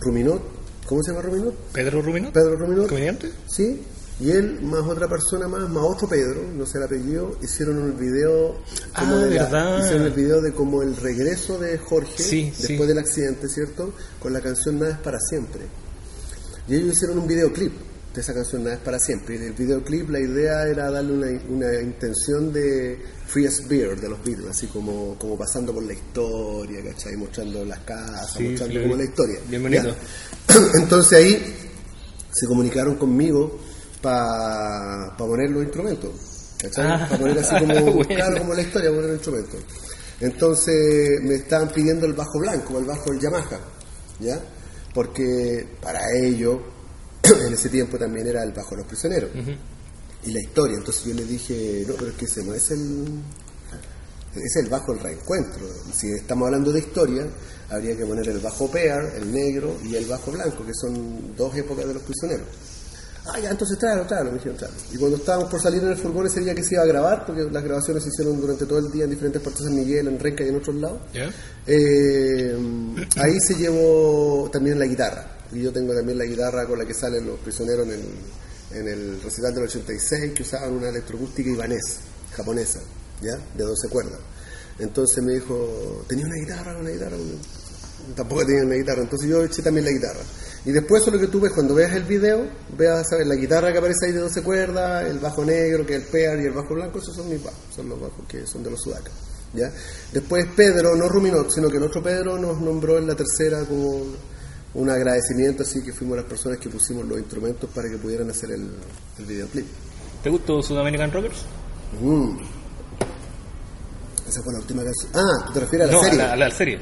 [0.00, 0.42] Ruminot,
[0.86, 1.54] ¿cómo se llama Ruminot?
[1.72, 2.32] ¿Pedro Rubino?
[2.32, 2.88] Pedro Ruminot.
[2.88, 3.30] ¿Comediante?
[3.46, 3.82] Sí,
[4.20, 7.96] y él más otra persona más, más otro Pedro, no sé el apellido, hicieron un
[7.98, 8.56] video
[8.96, 9.78] como Ah, de la- verdad.
[9.84, 12.86] hicieron el video de como el regreso de Jorge Sí, después sí.
[12.86, 13.92] del accidente, ¿cierto?
[14.20, 15.62] Con la canción Nada es para siempre.
[16.68, 17.72] Y ellos hicieron un videoclip
[18.14, 19.34] de esa canción Nada es para siempre.
[19.34, 23.98] Y en el videoclip la idea era darle una, una intención de Free as Beer
[24.00, 27.16] de los Beatles, así como, como pasando por la historia, ¿cachai?
[27.16, 29.38] Mostrando las casas, Sí, mostrando sí, como la historia.
[29.48, 29.88] Bien bonito.
[29.88, 30.54] ¿ya?
[30.82, 31.56] Entonces ahí
[32.30, 33.58] se comunicaron conmigo
[34.02, 36.12] para poner los instrumentos.
[36.60, 36.86] ¿cachai?
[36.86, 38.14] Ah, para poner así como, bueno.
[38.14, 39.60] claro, como la historia, poner los instrumentos.
[40.20, 43.60] Entonces me estaban pidiendo el bajo blanco, el bajo del Yamaha,
[44.20, 44.40] ¿ya?
[44.94, 46.62] Porque para ello,
[47.22, 49.30] en ese tiempo también era el bajo los prisioneros.
[50.24, 53.06] Y la historia, entonces yo le dije, no, pero es que ese no es el,
[54.36, 55.66] es el bajo del reencuentro.
[55.92, 57.26] Si estamos hablando de historia,
[57.70, 61.54] habría que poner el bajo pear, el negro y el bajo blanco, que son dos
[61.56, 62.46] épocas de los prisioneros.
[63.24, 64.76] Ah, ya, entonces tráelo, tráelo, me dijeron tráelo.
[64.92, 67.24] Y cuando estábamos por salir en el furgón ese día que se iba a grabar,
[67.24, 70.08] porque las grabaciones se hicieron durante todo el día en diferentes partes de San Miguel,
[70.08, 71.00] en Renca y en otros lados,
[71.66, 72.56] eh,
[73.16, 75.31] ahí se llevó también la guitarra.
[75.52, 78.88] Y yo tengo también la guitarra con la que salen los prisioneros en el, en
[78.88, 81.98] el recital del 86, que usaban una electroacústica ibanés,
[82.34, 82.80] japonesa,
[83.20, 83.36] ¿ya?
[83.56, 84.18] De 12 cuerdas.
[84.78, 86.76] Entonces me dijo, ¿tenía una guitarra?
[86.78, 87.16] Una guitarra.
[88.16, 89.02] Tampoco tenía una guitarra.
[89.02, 90.20] Entonces yo eché también la guitarra.
[90.64, 92.46] Y después eso lo que tú ves cuando veas el video,
[92.76, 93.26] veas ¿sabes?
[93.26, 96.40] la guitarra que aparece ahí de 12 cuerdas, el bajo negro que es el pear
[96.40, 98.80] y el bajo blanco, esos son mis bajos, son los bajos que son de los
[98.80, 99.12] sudacas.
[99.54, 99.72] ¿ya?
[100.12, 104.04] Después Pedro, no Ruminot, sino que el otro Pedro nos nombró en la tercera como
[104.74, 108.52] un agradecimiento, así que fuimos las personas que pusimos los instrumentos para que pudieran hacer
[108.52, 108.68] el,
[109.18, 109.66] el videoclip.
[110.22, 111.44] ¿Te gustó Sudamerican Rockers?
[112.00, 112.38] Mm.
[114.28, 115.12] Esa fue la última canción.
[115.14, 116.22] Ah, ¿tú te refieres a la no, serie?
[116.22, 116.80] a la, a la serie.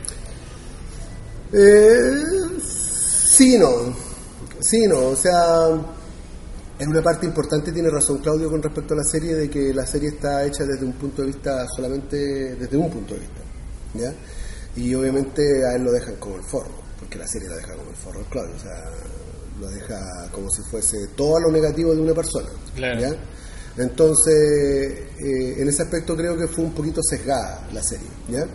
[1.53, 3.68] Eh, sí, no.
[4.61, 5.09] Sí, no.
[5.09, 5.66] O sea,
[6.80, 9.84] en una parte importante tiene razón Claudio con respecto a la serie de que la
[9.84, 12.16] serie está hecha desde un punto de vista solamente
[12.57, 13.41] desde un punto de vista,
[13.95, 14.14] ¿ya?
[14.76, 16.70] Y obviamente a él lo dejan como el forro,
[17.01, 18.84] porque la serie la deja como el forro Claudio, o sea,
[19.59, 19.98] lo deja
[20.32, 23.01] como si fuese todo lo negativo de una persona, Claro.
[23.01, 23.16] ¿ya?
[23.76, 24.34] Entonces,
[25.18, 28.46] eh, en ese aspecto creo que fue un poquito sesgada la serie, ¿ya?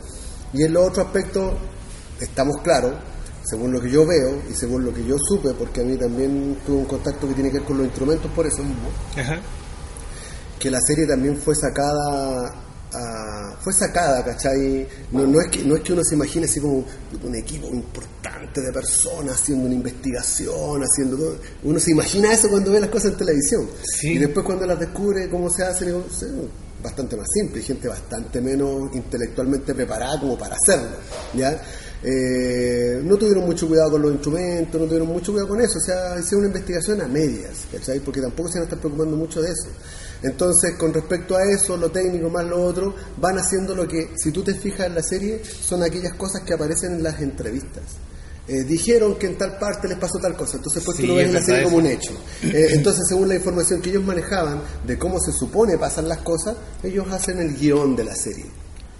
[0.53, 1.53] Y en los otros aspectos,
[2.19, 2.93] estamos claros,
[3.43, 6.57] según lo que yo veo y según lo que yo supe, porque a mí también
[6.65, 9.39] tuve un contacto que tiene que ver con los instrumentos por eso mismo, Ajá.
[10.59, 12.53] que la serie también fue sacada
[12.95, 14.87] a- fue sacada, ¿cachai?
[15.11, 16.85] No, no, es que, no es que uno se imagine así como
[17.23, 21.37] un equipo importante de personas haciendo una investigación, haciendo todo.
[21.63, 23.67] Uno se imagina eso cuando ve las cosas en televisión.
[23.99, 24.13] Sí.
[24.13, 25.93] Y después cuando las descubre cómo se hacen,
[26.83, 30.89] bastante más simple, gente bastante menos intelectualmente preparada como para hacerlo,
[31.33, 31.59] ¿ya?
[32.03, 35.81] Eh, no tuvieron mucho cuidado con los instrumentos, no tuvieron mucho cuidado con eso, o
[35.81, 37.99] sea, hicieron una investigación a medias, ¿cachai?
[38.01, 39.69] Porque tampoco se van a estar preocupando mucho de eso.
[40.23, 44.31] Entonces, con respecto a eso, lo técnico más lo otro, van haciendo lo que, si
[44.31, 47.83] tú te fijas en la serie, son aquellas cosas que aparecen en las entrevistas.
[48.47, 51.15] eh, dijeron que en tal parte les pasó tal cosa, entonces pues Sí, tú lo
[51.15, 52.11] ves es en la serie como un hecho.
[52.43, 56.55] Eh, entonces, según la información que ellos manejaban de cómo se supone pasan las cosas,
[56.83, 58.45] ellos hacen el guion de la serie.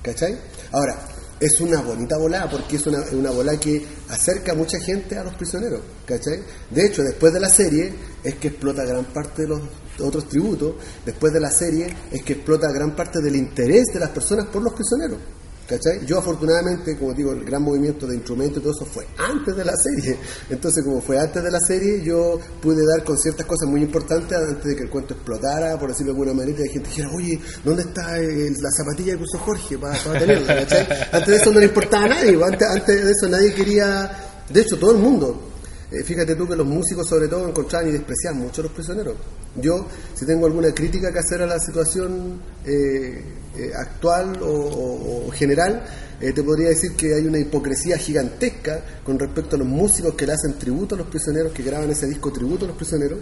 [0.02, 0.38] ¿Cachai?
[0.72, 0.98] Ahora,
[1.40, 5.24] es una bonita volada porque es una, una volada que acerca a mucha gente a
[5.24, 5.82] los prisioneros.
[6.06, 6.42] ¿Cachai?
[6.70, 9.62] De hecho, después de la serie es que explota gran parte de los
[10.00, 10.76] otros tributos,
[11.06, 14.62] después de la serie es que explota gran parte del interés de las personas por
[14.62, 15.20] los prisioneros.
[15.68, 16.06] ¿Cachai?
[16.06, 19.66] Yo afortunadamente, como digo, el gran movimiento de instrumentos y todo eso fue antes de
[19.66, 20.16] la serie.
[20.50, 24.38] Entonces, como fue antes de la serie, yo pude dar con ciertas cosas muy importantes
[24.38, 27.10] antes de que el cuento explotara, por decirlo de alguna manera, y la gente dijera,
[27.16, 30.56] oye, ¿dónde está eh, la zapatilla que usó Jorge para, tenerla?
[30.56, 30.88] ¿Cachai?
[31.12, 34.12] Antes de eso no le importaba a nadie, antes, antes de eso nadie quería,
[34.48, 35.50] de hecho todo el mundo,
[35.92, 39.16] eh, fíjate tú que los músicos sobre todo encontraban y despreciaban mucho a los prisioneros.
[39.56, 43.24] Yo, si tengo alguna crítica que hacer a la situación eh,
[43.58, 45.84] eh, actual o, o- o general,
[46.22, 50.26] eh, te podría decir que hay una hipocresía gigantesca con respecto a los músicos que
[50.26, 53.20] le hacen tributo a los prisioneros, que graban ese disco tributo a los prisioneros,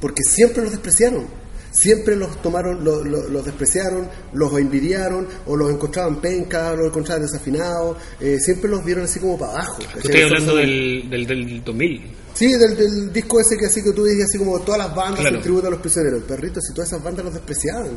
[0.00, 1.26] porque siempre los despreciaron.
[1.74, 7.22] Siempre los tomaron, lo- lo- los despreciaron, los envidiaron, o los encontraban pencas, los encontraban
[7.22, 9.78] desafinados, eh, siempre los vieron así como para abajo.
[10.04, 12.10] Eso hablando del, del, del 2000.
[12.34, 15.20] Sí, del, del disco ese que así que tú dices, así como todas las bandas
[15.20, 15.36] Claro.
[15.36, 16.20] en tributo a los prisioneros.
[16.20, 17.88] El perrito, si todas esas bandas los despreciaban.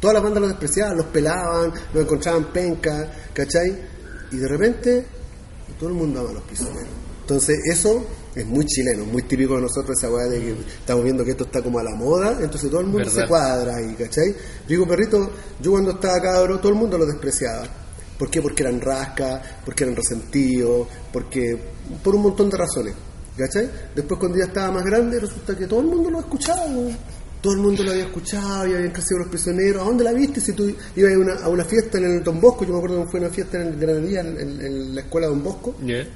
[0.00, 3.78] Todas las bandas los despreciaban, los pelaban, los encontraban penca, ¿cachai?
[4.32, 5.06] Y de repente,
[5.78, 6.88] todo el mundo ama a los prisioneros.
[7.20, 11.24] Entonces, eso es muy chileno, muy típico de nosotros, esa weá de que estamos viendo
[11.24, 13.22] que esto está como a la moda, entonces todo el mundo Verdad.
[13.22, 14.34] se cuadra ahí, ¿cachai?
[14.66, 15.30] Digo, perrito,
[15.60, 17.64] yo cuando estaba cabro, todo el mundo lo despreciaba.
[18.18, 18.42] ¿Por qué?
[18.42, 21.58] Porque eran rascas, porque eran resentidos, porque
[22.02, 22.94] por un montón de razones.
[23.36, 23.70] ¿Cachai?
[23.94, 26.66] Después cuando ya estaba más grande resulta que todo el mundo lo escuchaba.
[26.66, 26.96] weón.
[27.40, 29.80] Todo el mundo lo había escuchado y habían crecido los prisioneros.
[29.82, 30.40] ¿A dónde la viste?
[30.40, 33.04] Si tú ibas a una, a una fiesta en el Don Bosco, yo me acuerdo
[33.04, 36.06] que fue una fiesta en el Granadilla, en, en- en la escuela Don Bosco, ¿Ya?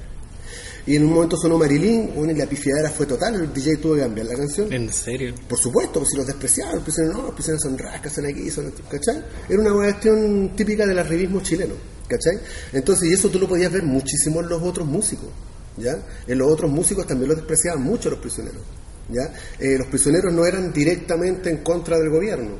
[0.87, 3.95] y en un momento sonó Marilyn, bueno, y la pifiadera fue total, el DJ tuvo
[3.95, 4.71] que cambiar la canción.
[4.71, 5.33] ¿En serio?
[5.49, 8.51] Por supuesto, pues si los despreciaban, los prisioneros no, los prisioneros son rascas, son aquí,
[8.51, 9.23] son ¿cachai?
[9.49, 11.73] Era una cuestión típica del arribismo chileno,
[12.07, 12.37] ¿cachai?
[12.71, 15.29] Entonces, y eso tú lo podías ver muchísimo en los otros músicos,
[15.77, 15.97] ¿ya?
[16.27, 18.61] En los otros músicos también los despreciaban mucho los prisioneros,
[19.09, 19.33] ¿ya?
[19.59, 22.51] Eh, los prisioneros no eran directamente en contra del gobierno,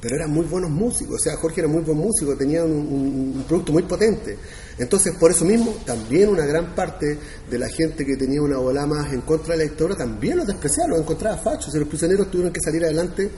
[0.00, 3.32] pero eran muy buenos músicos, o sea, Jorge era muy buen músico, tenía un, un-
[3.36, 4.36] un producto muy potente.
[4.78, 7.18] Entonces, por eso mismo, también una gran parte
[7.50, 10.46] de la gente que tenía una bola más en contra de la dictadura también los
[10.46, 13.30] despreciaba, los encontraba fachos, y los prisioneros tuvieron que salir adelante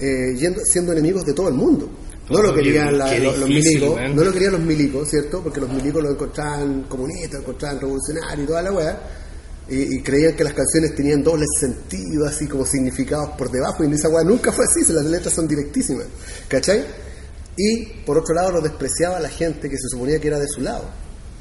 [0.00, 1.90] eh, yendo, siendo enemigos de todo el mundo.
[2.30, 4.16] No lo querían la- los, los milicos, man.
[4.16, 5.42] no lo querían los milicos, ¿cierto?
[5.42, 9.02] Porque los milicos los encontraban comunistas, los encontraban revolucionarios y toda la weá.
[9.72, 13.86] Y, y creían que las canciones tenían doble sentido, así como significados por debajo, y
[13.86, 16.06] en esa weá nunca fue así, las letras son directísimas,
[16.46, 16.84] ¿cachai?
[17.56, 20.60] Y por otro lado lo despreciaba la gente que se suponía que era de su
[20.60, 20.84] lado,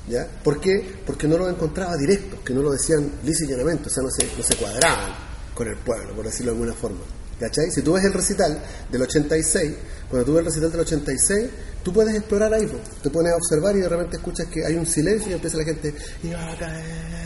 [0.09, 0.27] ¿ya?
[0.43, 0.83] ¿Por qué?
[1.05, 4.25] Porque no los encontraba directos, que no lo decían y llanamente, o sea, no se,
[4.37, 5.13] no se cuadraban
[5.53, 6.99] con el pueblo, por decirlo de alguna forma.
[7.39, 7.71] ¿Cachai?
[7.71, 8.61] Si tú ves el recital
[8.91, 9.73] del 86,
[10.09, 11.49] cuando tú ves el recital del 86,
[11.83, 12.77] tú puedes explorar ahí, po.
[13.01, 15.63] te pones a observar y de repente escuchas que hay un silencio y empieza la
[15.63, 17.20] gente, iba a caer,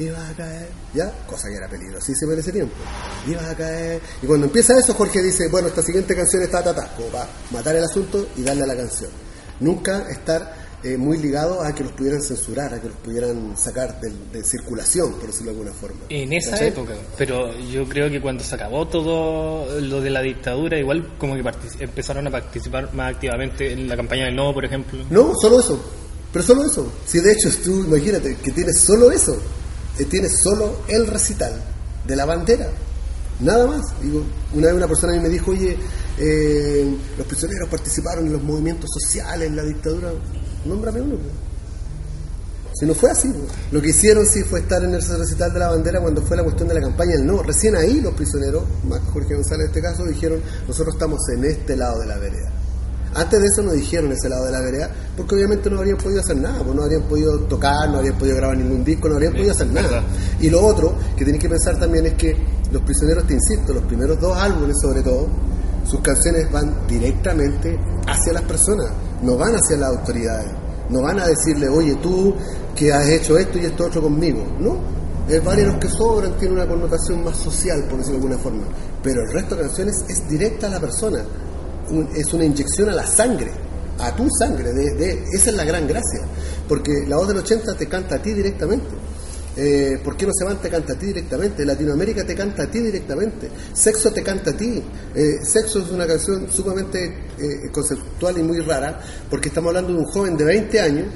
[0.00, 1.12] iba a caer, ¿ya?
[1.26, 2.74] Cosa que era peligrosísima en ese tiempo,
[3.26, 4.00] iba a caer.
[4.22, 7.28] Y cuando empieza eso, Jorge dice, bueno, esta siguiente canción está ta, ta, como para
[7.50, 9.10] matar el asunto y darle a la canción.
[9.60, 14.00] Nunca estar eh, muy ligado a que los pudieran censurar, a que los pudieran sacar
[14.00, 16.00] de, de circulación, por decirlo de alguna forma.
[16.08, 16.68] En esa ¿Cachai?
[16.68, 21.34] época, pero yo creo que cuando se acabó todo lo de la dictadura, igual como
[21.34, 21.44] que
[21.80, 25.04] empezaron a participar más activamente en la campaña del no, por ejemplo.
[25.10, 25.78] No, solo eso.
[26.32, 26.90] Pero solo eso.
[27.04, 29.36] Si de hecho tú imagínate que tienes solo eso.
[29.98, 31.52] Eh, tienes solo el recital
[32.06, 32.68] de la bandera.
[33.40, 34.00] Nada más.
[34.02, 34.22] Digo,
[34.54, 35.76] una vez una persona a mí me dijo, oye,
[36.18, 40.10] eh, los prisioneros participaron en los movimientos sociales, en la dictadura.
[40.64, 41.16] Nómbrame uno.
[41.16, 41.50] pues.
[42.78, 43.52] Si no fue así, pues.
[43.72, 46.44] lo que hicieron sí fue estar en ese recital de la bandera cuando fue la
[46.44, 47.42] cuestión de la campaña del no.
[47.42, 51.76] Recién ahí los prisioneros, más Jorge González en este caso, dijeron, nosotros estamos en este
[51.76, 52.59] lado de la vereda.
[53.14, 56.20] Antes de eso no dijeron ese lado de la vereda, porque obviamente no habrían podido
[56.20, 59.32] hacer nada, pues no habrían podido tocar, no habrían podido grabar ningún disco, no habrían
[59.32, 60.04] podido hacer nada.
[60.40, 62.36] Y lo otro que tienen que pensar también es que
[62.70, 65.26] los prisioneros, te insisto, los primeros dos álbumes sobre todo,
[65.84, 68.90] sus canciones van directamente hacia las personas,
[69.22, 70.52] no van hacia las autoridades,
[70.88, 72.34] no van a decirle, oye, tú
[72.76, 75.00] que has hecho esto y esto otro conmigo, ¿no?
[75.28, 78.62] El Los que sobran tiene una connotación más social, por decirlo de alguna forma,
[79.00, 81.22] pero el resto de canciones es directa a la persona,
[81.90, 83.50] un- es una inyección a la sangre,
[83.98, 86.20] a tu sangre, de, esa es la gran gracia,
[86.68, 88.88] porque la voz del 80 te canta a ti directamente.
[89.56, 90.62] Eh, ¿Por qué no se van?
[90.62, 91.66] Te canta a ti directamente.
[91.66, 93.50] Latinoamérica te canta a ti directamente.
[93.74, 94.82] Sexo te canta a ti.
[95.14, 97.04] Eh, Sexo es una canción sumamente
[97.36, 101.06] eh, conceptual y muy rara, porque estamos hablando de un joven de 20 años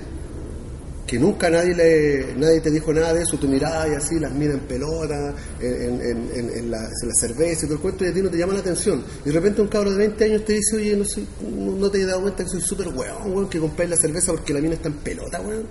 [1.07, 4.33] que nunca nadie le, nadie te dijo nada de eso, tú mirabas y así, las
[4.33, 8.09] miras en pelota, en, en, en, en la, la cerveza y todo el cuento, y
[8.09, 9.05] a ti no te llama la atención.
[9.25, 12.01] Y de repente un cabro de 20 años te dice, oye, no, soy, no, te
[12.01, 14.75] he dado cuenta que soy súper weón, weón, que compráis la cerveza porque la mina
[14.75, 15.67] está en pelota, weón.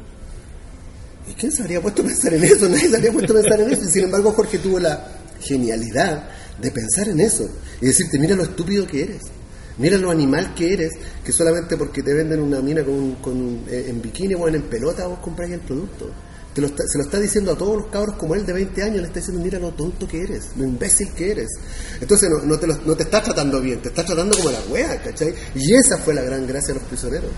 [1.27, 2.69] ¿Y quién se habría puesto a pensar en eso?
[2.69, 3.84] Nadie se habría puesto a pensar en eso.
[3.84, 5.07] Y sin embargo, Jorge tuvo la
[5.39, 6.29] genialidad
[6.61, 7.49] de pensar en eso
[7.81, 9.21] y decirte, mira lo estúpido que eres.
[9.78, 10.91] Mira lo animal que eres,
[11.24, 15.07] que solamente porque te venden una mina con, con eh, en bikini o en pelota
[15.07, 16.09] vos compráis el producto.
[16.53, 18.84] Te lo está- se lo está diciendo a todos los cabros como él de 20
[18.84, 21.47] años, le está diciendo, mira lo tonto que eres, lo imbécil que eres.
[21.99, 24.59] Entonces no, no te, lo- no te estás tratando bien, te estás tratando como la
[24.69, 25.34] wea, ¿cachai?
[25.55, 27.32] Y esa fue la gran gracia de los prisioneros.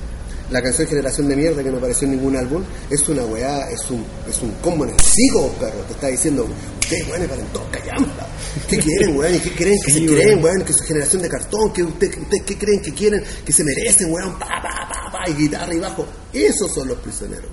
[0.51, 3.89] La canción Generación de Mierda, que no apareció en ningún álbum, es una weá, es
[3.89, 5.79] un, es un combo en el psico, perro.
[5.87, 6.45] Te está diciendo,
[6.79, 8.27] ustedes, weón, paren todos callampa.
[8.69, 9.33] ¿Qué quieren, weón?
[9.33, 10.61] ¿Y qué creen que se creen, weón?
[10.63, 13.23] Que su generación de cartón, que ustedes usted, ¿qué creen que quieren?
[13.43, 16.05] Que se merecen, weón, pa, pa, pa, pa, y guitarra y bajo.
[16.31, 17.49] Esos son los prisioneros.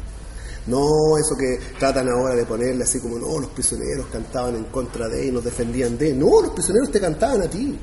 [0.67, 5.09] No eso que tratan ahora de ponerle así como, no, los prisioneros cantaban en contra
[5.09, 6.13] de y nos defendían de.
[6.13, 7.79] No, los prisioneros te cantaban a ti.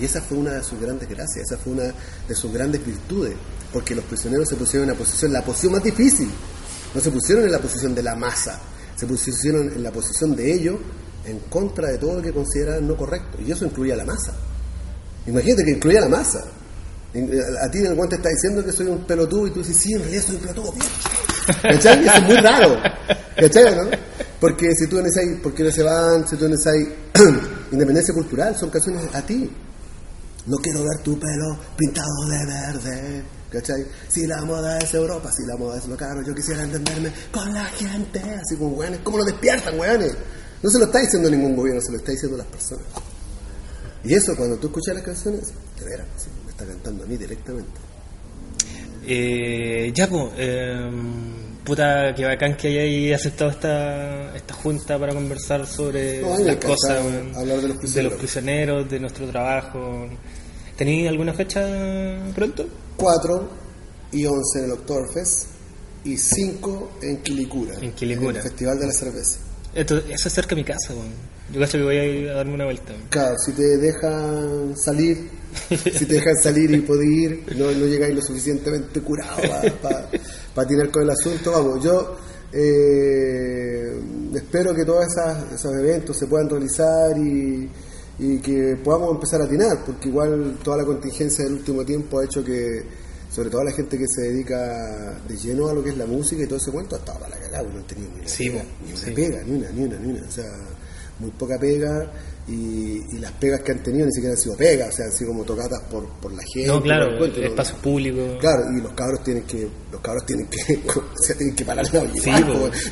[0.00, 1.84] Y esa fue una de sus grandes gracias, esa fue una
[2.28, 3.34] de sus grandes virtudes,
[3.72, 6.30] porque los prisioneros se pusieron en la posición, la posición más difícil.
[6.94, 8.60] No se pusieron en la posición de la masa,
[8.94, 10.76] se pusieron en la posición de ellos
[11.26, 13.38] en contra de todo lo que consideraban no correcto.
[13.44, 14.34] Y eso incluía la masa.
[15.26, 16.44] Imagínate que incluía la masa.
[16.44, 19.92] A ti en el guante está diciendo que soy un pelotudo y tú dices, sí,
[19.92, 20.74] en realidad soy un pelotudo.
[21.62, 22.06] ¿Cachai?
[22.06, 22.76] Eso es muy raro.
[23.36, 23.90] ¿Cachai, no?
[24.40, 26.70] Porque si tú en ese hay, porque no se van, si tú en ese
[27.72, 29.50] independencia cultural, son canciones a ti.
[30.46, 33.22] No quiero ver tu pelo pintado de verde.
[33.50, 33.84] ¿Cachai?
[34.08, 37.52] Si la moda es Europa, si la moda es lo caro, yo quisiera entenderme con
[37.54, 38.20] la gente.
[38.20, 40.14] Así como, weones, ¿cómo lo despiertan, weones?
[40.62, 42.84] No se lo está diciendo ningún gobierno, se lo está diciendo las personas.
[44.04, 47.16] Y eso, cuando tú escuchas las canciones, de veras, sí, me está cantando a mí
[47.16, 47.70] directamente.
[49.04, 50.30] Eh, ya, pues,
[51.64, 56.98] puta, que bacán que hayáis aceptado esta, esta junta para conversar sobre No, las cosas,
[57.36, 58.18] hablar de los prisioneros.
[58.18, 60.08] prisioneros, de nuestro trabajo.
[60.76, 61.66] ¿Tenéis alguna fecha
[62.34, 62.66] pronto?
[62.96, 63.48] 4
[64.12, 65.46] y 11 en el Oktoberfest
[66.04, 67.74] y 5 en Quilicura.
[67.80, 68.36] En Quilicura.
[68.36, 69.38] el Festival de la Cerveza.
[69.74, 71.12] Esto, eso es cerca de mi casa, weón.
[71.52, 72.92] Yo cacho que voy a ir a darme una vuelta.
[73.08, 75.30] Claro, si te dejan salir,
[75.68, 79.36] si te dejan salir y poder ir, no, no llegáis lo suficientemente curado
[79.82, 80.08] para
[80.54, 82.16] patinar con el asunto, vamos, yo
[82.52, 84.00] eh,
[84.34, 85.06] espero que todos
[85.54, 87.68] esos eventos se puedan realizar y,
[88.18, 92.24] y que podamos empezar a atinar, porque igual toda la contingencia del último tiempo ha
[92.24, 92.82] hecho que,
[93.30, 96.42] sobre todo la gente que se dedica de lleno a lo que es la música
[96.42, 98.48] y todo ese cuento, ha estado para la cagada, no han tenido ni una, Sí,
[98.50, 99.10] pega, ni una sí.
[99.10, 100.50] pega, ni una, ni una, ni una, o sea,
[101.18, 102.10] muy poca pega
[102.48, 105.12] y, y las pegas que han tenido ni siquiera han sido pegas, o sea, han
[105.12, 106.68] sido como tocadas por, por la gente.
[106.68, 108.38] No, claro, espacios públicos.
[108.40, 111.84] Claro, y los cabros tienen que, los cabros tienen que, o sea, tienen que parar
[111.92, 112.30] la Sí,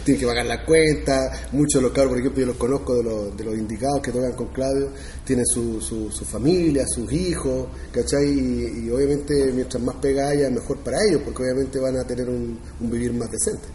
[0.04, 3.04] tienen que pagar la cuenta, muchos de los cabros, por ejemplo, yo los conozco de
[3.04, 4.90] los, de los indicados que tocan con Claudio,
[5.24, 8.24] tienen su, su, su familia, sus hijos, ¿cachai?
[8.28, 12.28] Y, y obviamente mientras más pega haya, mejor para ellos, porque obviamente van a tener
[12.28, 13.68] un, un vivir más decente.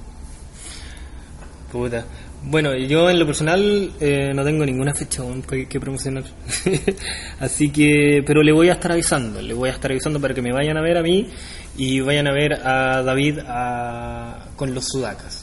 [1.72, 2.06] Puta.
[2.42, 6.24] Bueno, yo en lo personal eh, no tengo ninguna fecha que, que promocionar.
[7.40, 10.42] Así que, pero le voy a estar avisando, le voy a estar avisando para que
[10.42, 11.30] me vayan a ver a mí
[11.78, 15.39] y vayan a ver a David a- con los sudacas.